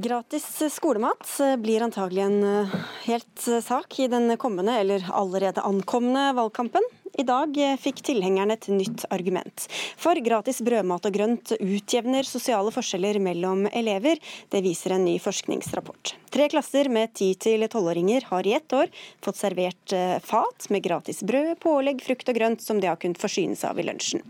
[0.05, 1.33] Gratis skolemat
[1.65, 2.71] blir antagelig en
[3.09, 6.85] helt sak i den kommende, eller allerede ankomne, valgkampen.
[7.19, 9.67] I dag fikk tilhengerne et nytt argument.
[10.01, 14.21] For gratis brødmat og grønt utjevner sosiale forskjeller mellom elever.
[14.53, 16.15] Det viser en ny forskningsrapport.
[16.31, 18.93] Tre klasser med ti til tolvåringer har i ett år
[19.25, 23.19] fått servert eh, fat med gratis brød, pålegg, frukt og grønt som de har kunnet
[23.19, 24.23] forsyne seg av i lunsjen.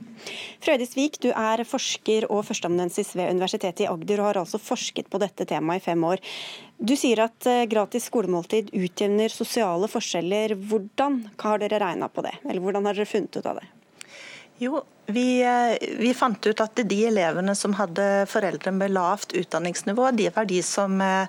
[0.65, 5.13] Frøydis Vik, du er forsker og førsteamanuensis ved Universitetet i Agder og har altså forsket
[5.13, 6.25] på dette temaet i fem år.
[6.81, 10.55] Du sier at eh, gratis skolemåltid utjevner sosiale forskjeller.
[10.57, 13.67] Hvordan har dere regna på det, eller hvordan har dere funnet ut av det?
[14.65, 14.81] Jo,
[15.13, 20.33] vi, eh, vi, fant ut at de elevene som hadde foreldre med lavt utdanningsnivå, de
[20.33, 21.29] var de som eh,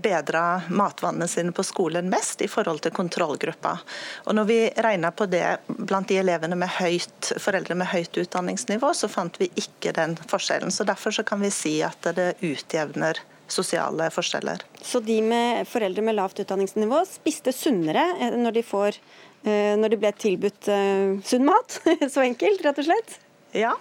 [0.00, 3.76] bedra matvannene sine på skolen mest i forhold til kontrollgruppa.
[4.24, 8.96] Og når vi regna på det blant de elevene med høyt, foreldre med høyt utdanningsnivå,
[8.96, 10.72] så fant vi ikke den forskjellen.
[10.72, 13.20] Så Derfor så kan vi si at det utjevner
[13.52, 14.62] sosiale forskjeller.
[14.84, 19.00] Så de med foreldre med lavt utdanningsnivå spiste sunnere eh, når de får
[19.46, 21.78] Eh, når de ble tilbudt uh, sunn mat.
[22.12, 23.18] Så enkelt, rett og slett.
[23.56, 23.74] Ja.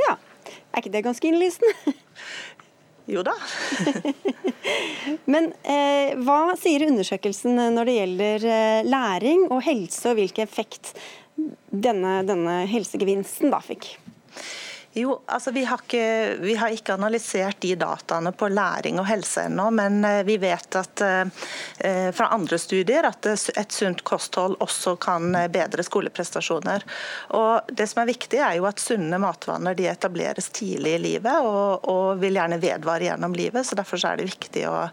[0.00, 0.16] ja.
[0.70, 1.94] Er ikke det ganske innlysende?
[3.14, 3.36] jo da.
[5.32, 10.92] Men eh, hva sier undersøkelsen når det gjelder eh, læring og helse, og hvilken effekt
[11.70, 13.92] denne, denne helsegevinsten da fikk?
[14.92, 19.44] Jo, altså vi har, ikke, vi har, ikke, analysert de dataene på læring og helse
[19.46, 24.96] ennå, men eh, vi vet at eh, fra andre studier at et sunt kosthold også
[24.98, 26.82] kan eh, bedre skoleprestasjoner.
[27.38, 31.38] Og Det som er viktig, er jo at sunne matvaner de etableres tidlig i livet
[31.38, 33.62] og, og vil gjerne vedvare gjennom livet.
[33.66, 34.88] så Derfor er det viktig å,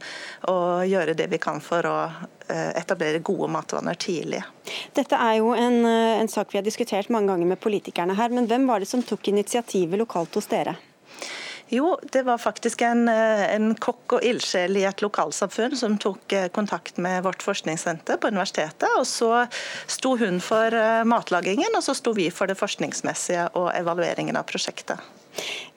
[0.53, 1.99] å gjøre det vi kan for å
[2.49, 4.43] etablere gode matvaner tidlig.
[4.95, 8.29] Dette er jo en, eh, en sak vi har diskutert mange ganger med politikerne her,
[8.29, 10.77] men hvem var det som tok initiativet lokalt hos dere?
[11.69, 16.33] Jo, det var faktisk en, eh, en kokk og ildsjel i et lokalsamfunn som tok
[16.33, 18.87] eh, kontakt med vårt forskningssenter på universitetet.
[18.97, 19.47] og Så
[19.87, 20.71] sto hun for
[21.03, 24.99] matlagingen, og så sto vi for det forskningsmessige og evalueringen av prosjektet.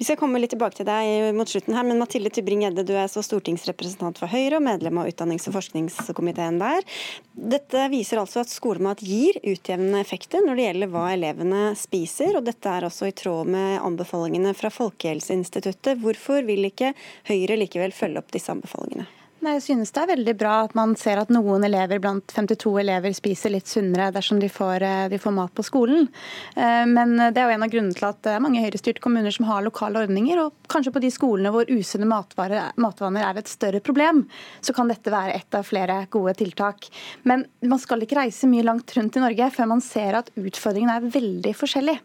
[0.00, 3.10] Vi skal komme litt tilbake til deg mot slutten her, men Mathilde Tybring-Gjedde, du er
[3.12, 6.86] så stortingsrepresentant for Høyre og medlem av utdannings- og forskningskomiteen der.
[7.34, 12.48] Dette viser altså at skolemat gir utjevnende effekter når det gjelder hva elevene spiser, og
[12.48, 16.00] dette er også i tråd med anbefalingene fra Folkehelseinstituttet.
[16.00, 16.94] Hvorfor vil ikke
[17.28, 19.19] Høyre likevel følge opp disse anbefalingene?
[19.40, 23.14] Jeg synes det er veldig bra at man ser at noen elever blant 52 elever
[23.16, 26.10] spiser litt sunnere dersom de får, eh, de får, mat på skolen.
[26.52, 29.32] Eh, men det er jo en av grunnene til at det er mange høyrestyrte kommuner
[29.32, 30.42] som har lokale ordninger.
[30.44, 34.26] Og kanskje på de skolene hvor usunne matvaner er et større problem,
[34.60, 36.90] så kan dette være et av flere gode tiltak.
[37.24, 40.92] Men man skal ikke reise mye langt rundt i Norge før man ser at utfordringen
[40.92, 41.96] er veldig forskjellig.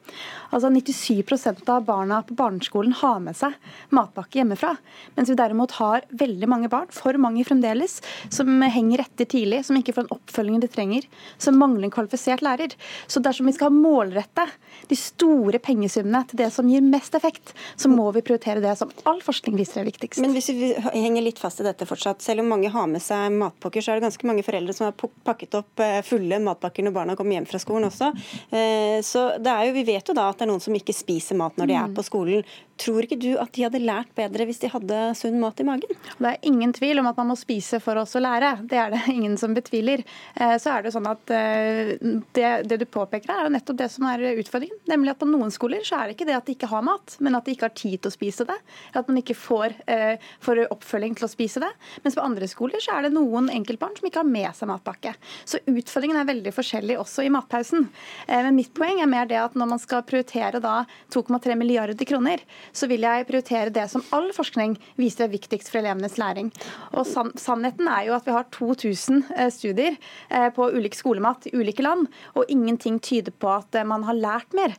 [0.56, 3.60] Altså 97% av barna på barneskolen har med seg
[3.92, 4.78] matpakke hjemmefra.
[5.20, 8.00] Mens vi derimot har veldig mange barn, for mange mange fremdeles
[8.34, 11.08] som henger etter tidlig, som ikke får den oppfølgingen de trenger,
[11.42, 12.76] som mangler en kvalifisert lærer.
[13.08, 14.48] Så dersom vi skal målrette
[14.90, 18.92] de store pengesummene til det som gir mest effekt, så må vi prioritere det som
[19.10, 20.22] all forskning viser er viktigst.
[20.24, 23.34] Men hvis vi henger litt fast i dette fortsatt, selv om mange har med seg
[23.36, 26.96] matpakker, så er det ganske mange foreldre som har pakket opp eh, fulle matpakker når
[26.96, 28.12] barna kommer hjem fra skolen også.
[28.52, 30.96] Eh, så det er jo, vi vet jo da at det er noen som ikke
[30.96, 32.46] spiser mat når de er på skolen.
[32.82, 36.00] Tror ikke du at de hadde lært bedre hvis de hadde sunn mat i magen?
[36.20, 38.52] Det er ingen tvil om at man må spise for oss å lære.
[38.70, 40.04] Det er det ingen som betviler.
[40.36, 41.96] Eh, så er det sånn at eh,
[42.36, 44.80] det, det, du påpeker er jo nettopp det som er utfordringen.
[44.92, 47.18] Nemlig at på noen skoler så er det ikke det at de ikke har mat,
[47.24, 48.58] men at de ikke har tid til å spise det.
[48.96, 51.72] At man ikke får, eh, får oppfølging til å spise det.
[52.04, 55.16] Mens på andre skoler så er det noen enkeltbarn som ikke har med seg matpakke.
[55.48, 57.88] Så utfordringen er veldig forskjellig også i matpausen.
[58.28, 60.76] Men mitt poeng er mer det at når man skal prioritere da
[61.14, 62.42] 2,3 milliarder kroner,
[62.76, 66.52] så vil jeg prioritere det som all forskning viser er viktigst for elevenes læring.
[66.94, 69.98] Og san Sannheten er jo at vi har 2000 eh, studier
[70.30, 74.18] eh, på ulik skolemat i ulike land, og ingenting tyder på at eh, man har
[74.18, 74.76] lært mer.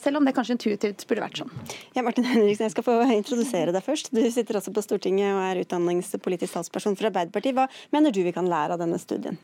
[0.00, 1.52] Selv om det kanskje intuitivt burde vært sånn.
[1.94, 4.10] Ja, Martin Henriksen, jeg skal få introdusere deg først.
[4.14, 7.56] Du sitter også på Stortinget og er utdanningspolitisk talsperson for Arbeiderpartiet.
[7.56, 9.38] Hva mener du vi kan lære av denne studien?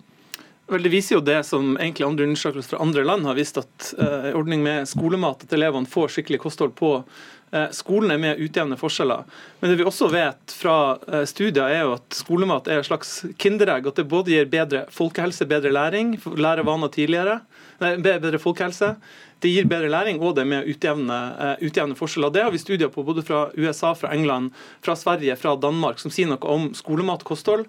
[0.67, 3.91] Vel, Det viser jo det som egentlig andre undersøkelser fra andre land har vist, at
[3.99, 6.97] uh, ordning med skolemat, at elevene får skikkelig kosthold på
[7.75, 9.27] skolen er med å utjevne forskjeller.
[9.61, 10.77] Men det vi også vet fra
[11.07, 13.87] eh, studier, er jo at skolemat er et slags kinderegg.
[13.89, 17.39] At det både gir bedre folkehelse, bedre læring, lære vaner tidligere,
[17.83, 18.95] nei, bedre folkehelse.
[19.45, 22.33] Det gir bedre læring, og det er med å utjevne, uh, utjevne forskjeller.
[22.33, 26.13] Det har vi studier på både fra USA, fra England, fra Sverige, fra Danmark, som
[26.15, 27.67] sier noe om skolemat, kosthold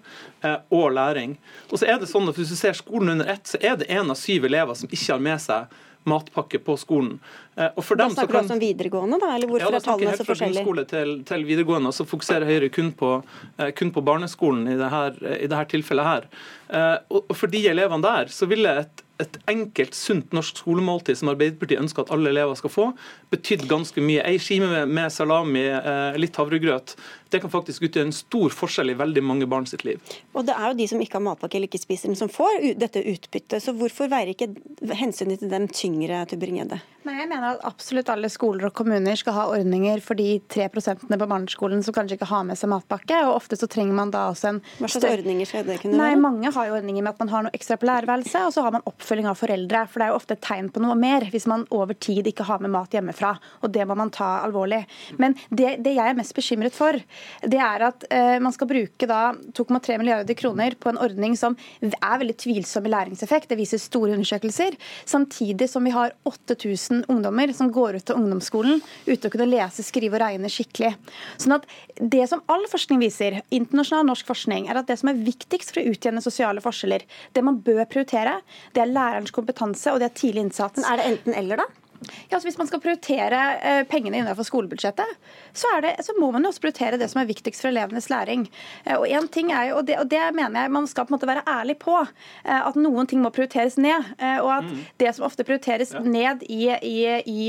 [0.72, 1.34] og læring.
[1.68, 3.90] Og så er det sånn at Hvis du ser skolen under ett, så er det
[3.92, 5.76] én av syv elever som ikke har med seg
[6.10, 7.16] matpakke på skolen.
[7.56, 9.32] Eh, og for da snakker kan, du også om videregående, da?
[9.36, 10.62] Eller hvorfor ja, da er tallene så forskjellige?
[10.62, 13.16] Fra grunnskole til, til videregående, så fokuserer Høyre kun på,
[13.58, 16.30] eh, kun på barneskolen i dette, i dette tilfellet her.
[16.68, 21.30] Eh, og for de elevene der så ville et et enkelt, sunt norsk skolemåltid som
[21.32, 22.86] Arbeiderpartiet ønsker at alle elever skal få,
[23.32, 24.24] betydde ganske mye.
[24.28, 26.96] Ei skime med, salami, eh, litt havregrøt,
[27.36, 30.00] det kan faktisk utgjøre en stor forskjell i veldig mange barn sitt liv.
[30.34, 32.74] Og Det er jo de som ikke har matpakke eller ikke spiser den, som får
[32.80, 33.60] dette utbyttet.
[33.62, 34.50] Så hvorfor veier ikke
[34.96, 36.80] hensynet til dem tyngre, Tybring-Gjedde?
[37.06, 40.64] Nei, jeg mener at absolutt alle skoler og kommuner skal ha ordninger for de tre
[40.72, 43.20] prosentene på barneskolen som kanskje ikke har med seg matpakke.
[43.28, 46.08] og Ofte så trenger man da også en Hva slags ordninger skal det kunne Nei,
[46.16, 46.22] være?
[46.24, 48.74] Mange har jo ordninger med at man har noe ekstra på lærerværelset, og så har
[48.74, 49.84] man oppfølging av foreldre.
[49.92, 52.48] For det er jo ofte et tegn på noe mer hvis man over tid ikke
[52.48, 53.36] har med mat hjemmefra.
[53.62, 54.82] Og det må man ta alvorlig.
[55.22, 56.98] Men det, det jeg er mest bekymret for,
[57.42, 62.20] det er at eh, man skal bruke 2,3 milliarder kroner på en ordning som er
[62.20, 63.50] veldig tvilsom i læringseffekt.
[63.50, 64.76] Det viser store undersøkelser.
[65.08, 69.84] Samtidig som vi har 8000 ungdommer som går ut av ungdomsskolen uten å kunne lese,
[69.86, 70.94] skrive og regne skikkelig.
[71.40, 75.22] Sånn at Det som all forskning viser, internasjonal norsk forskning, er at det som er
[75.24, 78.36] viktigst for å utjevne sosiale forskjeller, det man bør prioritere,
[78.76, 80.82] det er lærerens kompetanse og det er tidlig innsats.
[80.82, 81.85] Men er det enten eller, da?
[82.28, 85.16] Ja, altså Hvis man skal prioritere eh, pengene innenfor skolebudsjettet,
[85.56, 88.08] så, er det, så må man jo også prioritere det som er viktigst for elevenes
[88.12, 88.46] læring.
[88.84, 91.12] Eh, og en ting er jo, og det, og det mener jeg man skal på
[91.12, 91.96] en måte være ærlig på,
[92.44, 94.14] eh, at noen ting må prioriteres ned.
[94.42, 94.68] og at
[95.00, 97.46] det som ofte prioriteres ned i, i, i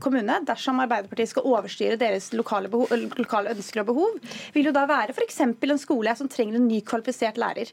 [0.00, 4.18] kommunene, dersom Arbeiderpartiet skal overstyre deres lokale, behov, lokale ønsker og behov,
[4.54, 5.40] vil jo da være f.eks.
[5.44, 7.70] en skole som trenger en ny kvalifisert lærer.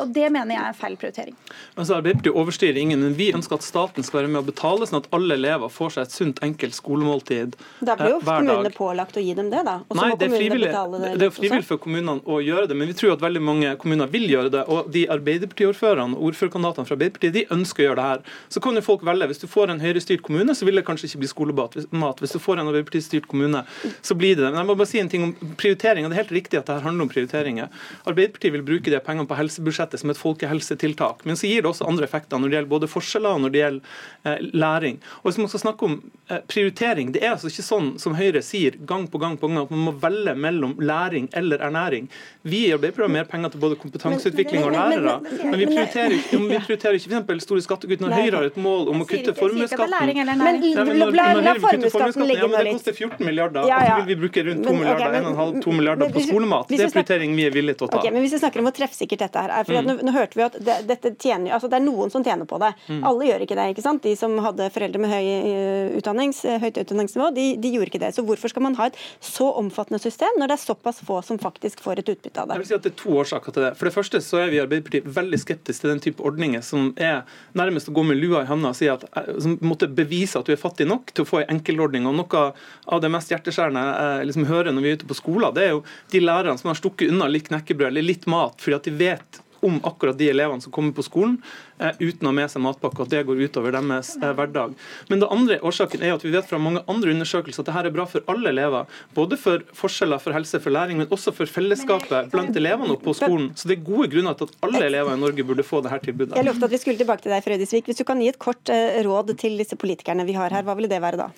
[0.00, 1.36] Og det mener jeg er en feil prioritering.
[1.76, 5.02] Altså, Arbeiderpartiet overstyrer ingen, men vi ønsker at staten skal være med å betale, sånn
[5.02, 7.86] at alle elever får seg et sunt, enkelt skolemåltid hver dag.
[7.86, 9.78] Da blir jo eh, kommunene pålagt å gi dem det, da.
[9.86, 11.12] Og så må det kommunene betale det.
[11.20, 14.10] det er frivillig for kommunene å gjøre det, men vi tror at veldig mange kommuner
[14.12, 14.64] vil gjøre det.
[14.72, 18.24] Og de Arbeiderparti-ordførerne og ordførerkandidatene fra Arbeiderpartiet de ønsker å gjøre det her.
[18.52, 19.30] Så kan jo folk velge.
[19.32, 21.78] Hvis du får en Høyre-styrt kommune, så vil det kanskje ikke bli skolemat.
[21.78, 23.64] Hvis- du får en Arbeiderparti-styrt kommune,
[24.02, 24.50] så blir det det.
[24.52, 26.08] Men jeg må bare si en ting om prioritering.
[26.08, 27.68] Det er helt riktig at det her handler om prioriteringer.
[28.06, 31.24] Arbeiderpartiet vil bruke de pengene på helsebudsjettet som et folkehelsetiltak.
[31.24, 33.62] Men så gir det også andre effekter når det gjelder både forskjeller og når det
[33.62, 33.82] gjelder
[34.24, 34.98] eh, læring.
[35.22, 35.94] Og hvis man skal snakke om
[36.28, 39.62] eh, prioritering, det er altså ikke sånn som Høyre sier gang på gang på gang
[39.66, 42.08] at man må velge mellom læring eller ernæring.
[42.42, 46.40] Vi i Arbeiderpartiet har mer penger til både kompetanseutvikling og lærere, men- vi prioriterer ikke,
[46.48, 47.44] vi prioriterer ikke f.eks.
[47.46, 49.92] store skattekutt når Høyre har et mål om å kutte formuesskatten.
[50.42, 50.62] Men.
[51.12, 54.74] La, formuesskatten ligge nå Det koster 14 milliarder, og så vil vi bruke rundt 2
[54.78, 56.68] milliarder, 1,5-2 milliarder på skolemat.
[56.68, 58.02] Det er prioritering vi er villige til å ta.
[58.12, 59.88] Men Hvis vi snakker om hvor treffsikkert dette her er for at Mm.
[59.98, 62.58] nå, nå hørte vi at det, dette tjener, altså det er noen som tjener på
[62.60, 62.72] det.
[62.88, 63.02] Mm.
[63.04, 63.66] Alle gjør ikke det.
[63.76, 64.02] ikke sant?
[64.02, 65.26] De som hadde foreldre med høy,
[65.98, 68.12] utdannings, eh, høyt utdanningsnivå, de, de gjorde ikke det.
[68.16, 71.40] Så hvorfor skal man ha et så omfattende system når det er såpass få som
[71.42, 72.58] faktisk får et utbytte av det?
[72.58, 73.72] Jeg vil si at Det er to årsaker til det.
[73.78, 76.90] For det første så er vi i Arbeiderpartiet veldig skeptiske til den type ordninger som
[76.96, 77.22] er
[77.58, 80.48] nærmest å gå med lua i handa og si at eh, som måtte bevise at
[80.48, 82.08] du er fattig nok til å få en enkelordning.
[82.08, 82.44] Og Noe
[82.86, 85.74] av det mest hjerteskjærende jeg liksom hører når vi er ute på skoler, det er
[85.76, 88.94] jo de lærerne som har stukket unna litt knekkebrød eller litt mat fordi at de
[88.98, 91.36] vet om akkurat de elevene som kommer på skolen
[91.78, 94.74] eh, uten å ha med seg matpakke, og at det går utover deres eh, hverdag.
[95.10, 97.94] Men det andre årsaken er at vi vet fra mange andre undersøkelser at dette er
[97.94, 98.90] bra for alle elever.
[99.16, 103.52] Både for forskjeller, for helse, for læring, men også for fellesskapet blant elevene på skolen.
[103.58, 106.36] Så det er gode grunner til at alle elever i Norge burde få dette tilbudet.
[106.38, 107.88] Jeg lovte at vi skulle tilbake til deg, Frøydisvik.
[107.90, 110.76] Hvis du kan gi et kort eh, råd til disse politikerne vi har her, hva
[110.78, 111.32] ville det være da?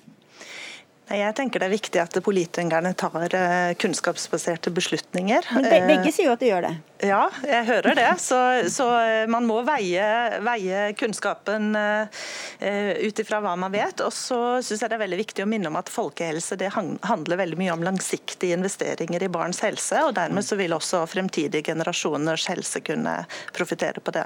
[1.12, 5.44] Jeg tenker det er viktig at politikerne tar eh, kunnskapsbaserte beslutninger.
[5.52, 6.72] Men be Eh, begge sier jo at de gjør det.
[7.04, 8.06] Ja, jeg hører det.
[8.24, 8.38] Så,
[8.72, 10.06] så eh, man må veie,
[10.44, 14.00] veie kunnskapen ut ifra hva man vet.
[14.00, 17.42] Og så syns jeg det er veldig viktig å minne om at folkehelse det handler
[17.42, 20.00] veldig mye om langsiktige investeringer i barns helse.
[20.06, 23.18] og Dermed så vil også fremtidige generasjoners helse kunne
[23.52, 24.24] profitere på det.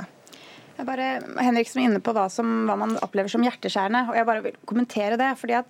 [0.78, 1.06] Jeg bare,
[1.42, 4.04] Henriksen var inne på hva, som, hva man opplever som hjerteskjærende.
[4.12, 5.66] og jeg bare vil kommentere Det fordi at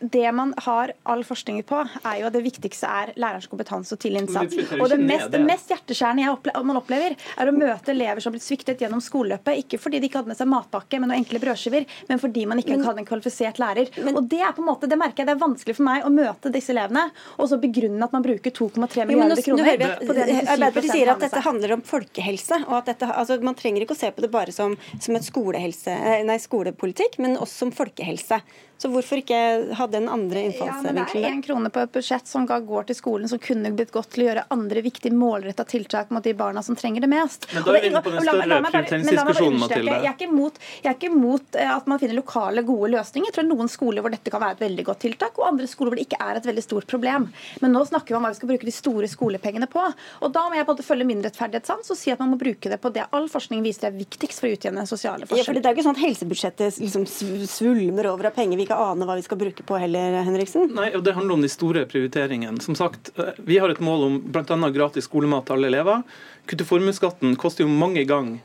[0.00, 4.00] det man har all forskning på, er jo at det viktigste er lærerens kompetanse og
[4.00, 4.54] tidlig innsats.
[4.78, 8.30] Og det mest, det mest hjerteskjærende jeg opple man opplever, er å møte elever som
[8.30, 9.64] har blitt sviktet gjennom skoleløpet.
[9.64, 12.62] Ikke fordi de ikke hadde med seg matpakke med noen enkle brødskiver, men fordi man
[12.62, 13.90] ikke hadde en kvalifisert lærer.
[14.14, 16.12] og Det er på en måte, det merker jeg det er vanskelig for meg å
[16.14, 19.86] møte disse elevene, og så begrunne at man bruker 2,3 Jo, men nå, milliarder kroner.
[19.90, 22.62] at på det de 10% Arbeiderpartiet sier at dette handler om folkehelse.
[22.66, 25.26] og at dette, altså Man trenger ikke å se på det bare som, som et
[25.26, 28.40] skolehelse, eh, nei, skolepolitikk, men også som folkehelse.
[28.76, 29.38] Så hvorfor ikke
[29.78, 31.38] ha den andre Ja, men det er innfallsvinkelen?
[31.38, 34.28] én krone på et budsjett som går til skolen, som kunne blitt gått til å
[34.28, 37.48] gjøre andre viktige målretta tiltak mot de barna som trenger det mest.
[37.54, 39.94] Men da er vi inne på den større prioriteringsdiskusjonen, Mathilde.
[39.96, 43.30] Jeg er ikke imot, jeg er ikke imot eh, at man finner lokale, gode løsninger.
[43.30, 45.94] Jeg tror noen skoler hvor dette kan være et veldig godt tiltak, og andre skoler
[45.94, 47.30] hvor det ikke er et veldig stort problem.
[47.64, 49.86] Men nå snakker vi om hva vi skal bruke de store skolepengene på.
[50.20, 52.68] Og da må jeg på en måte følge mindrerettferdighetssans og si at man må bruke
[52.68, 53.96] det på det all forskning viser er
[54.26, 55.62] viktigst for å utjevne sosiale Ja, for forskjeller.
[55.62, 57.06] Det er ikke sånn at helsebudsjettet liksom
[57.50, 60.68] svulmer over av penger vi ikke aner hva vi skal bruke på heller, Henriksen.
[60.76, 62.60] Nei, og Det handler om de store prioriteringene.
[62.62, 64.70] Som sagt, eh, Vi har et mål om bl.a.
[64.70, 66.02] gratis skolemat til alle elever.
[66.46, 68.40] Kutte formuesskatten koster jo mange ganger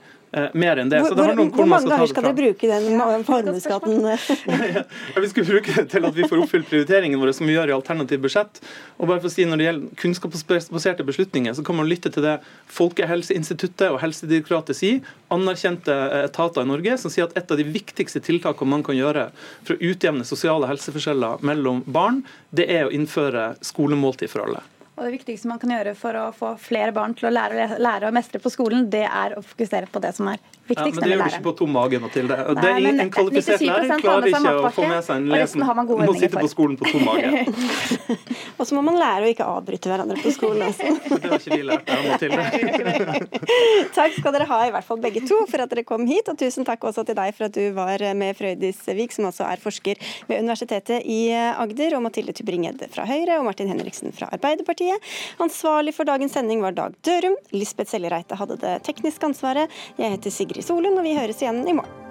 [0.53, 1.01] mer enn det.
[1.03, 4.05] Hvor, hvor, hvor mange ganger skal dere bruke den formuesskatten?
[5.15, 7.73] ja, vi skal bruke det til at vi får oppfylt prioriteringene våre, som vi gjør
[7.73, 8.61] i alternativt budsjett.
[8.97, 12.23] Og bare for å si Når det gjelder kunnskapsbaserte beslutninger, så kan man lytte til
[12.23, 12.37] det
[12.71, 15.01] Folkehelseinstituttet og Helsedirektoratet sier,
[15.33, 19.29] anerkjente etater i Norge, som sier at et av de viktigste tiltakene man kan gjøre
[19.65, 22.23] for å utjevne sosiale helseforskjeller mellom barn,
[22.55, 24.63] det er å innføre skolemåltid for alle.
[25.01, 28.09] Og Det viktigste man kan gjøre for å få flere barn til å lære, lære
[28.11, 30.77] å mestre på skolen, det er å fokusere på det som er viktigst.
[30.77, 32.35] Ja, men det gjør du ikke på tom mage, Mathilde.
[32.59, 35.65] Det er en kvalifisert lærer klarer ikke å få med seg en lesen.
[35.89, 37.41] Må sitte på skolen på tom mage.
[38.59, 40.67] og så må man lære å ikke avbryte hverandre på skolen.
[40.69, 40.93] også.
[41.23, 43.17] det har ikke vi lært av Mathilde.
[43.97, 46.29] takk skal dere ha, i hvert fall begge to, for at dere kom hit.
[46.29, 49.49] Og tusen takk også til deg for at du var med Frøydis Vik, som også
[49.49, 49.97] er forsker
[50.29, 54.90] ved Universitetet i Agder, og Mathilde Tybring-Gjedde fra Høyre og Martin Henriksen fra Arbeiderpartiet.
[55.43, 57.37] Ansvarlig for dagens sending var Dag Dørum.
[57.55, 59.81] Lisbeth Sellereite hadde det tekniske ansvaret.
[59.99, 62.10] Jeg heter Sigrid Solund, og vi høres igjen i morgen.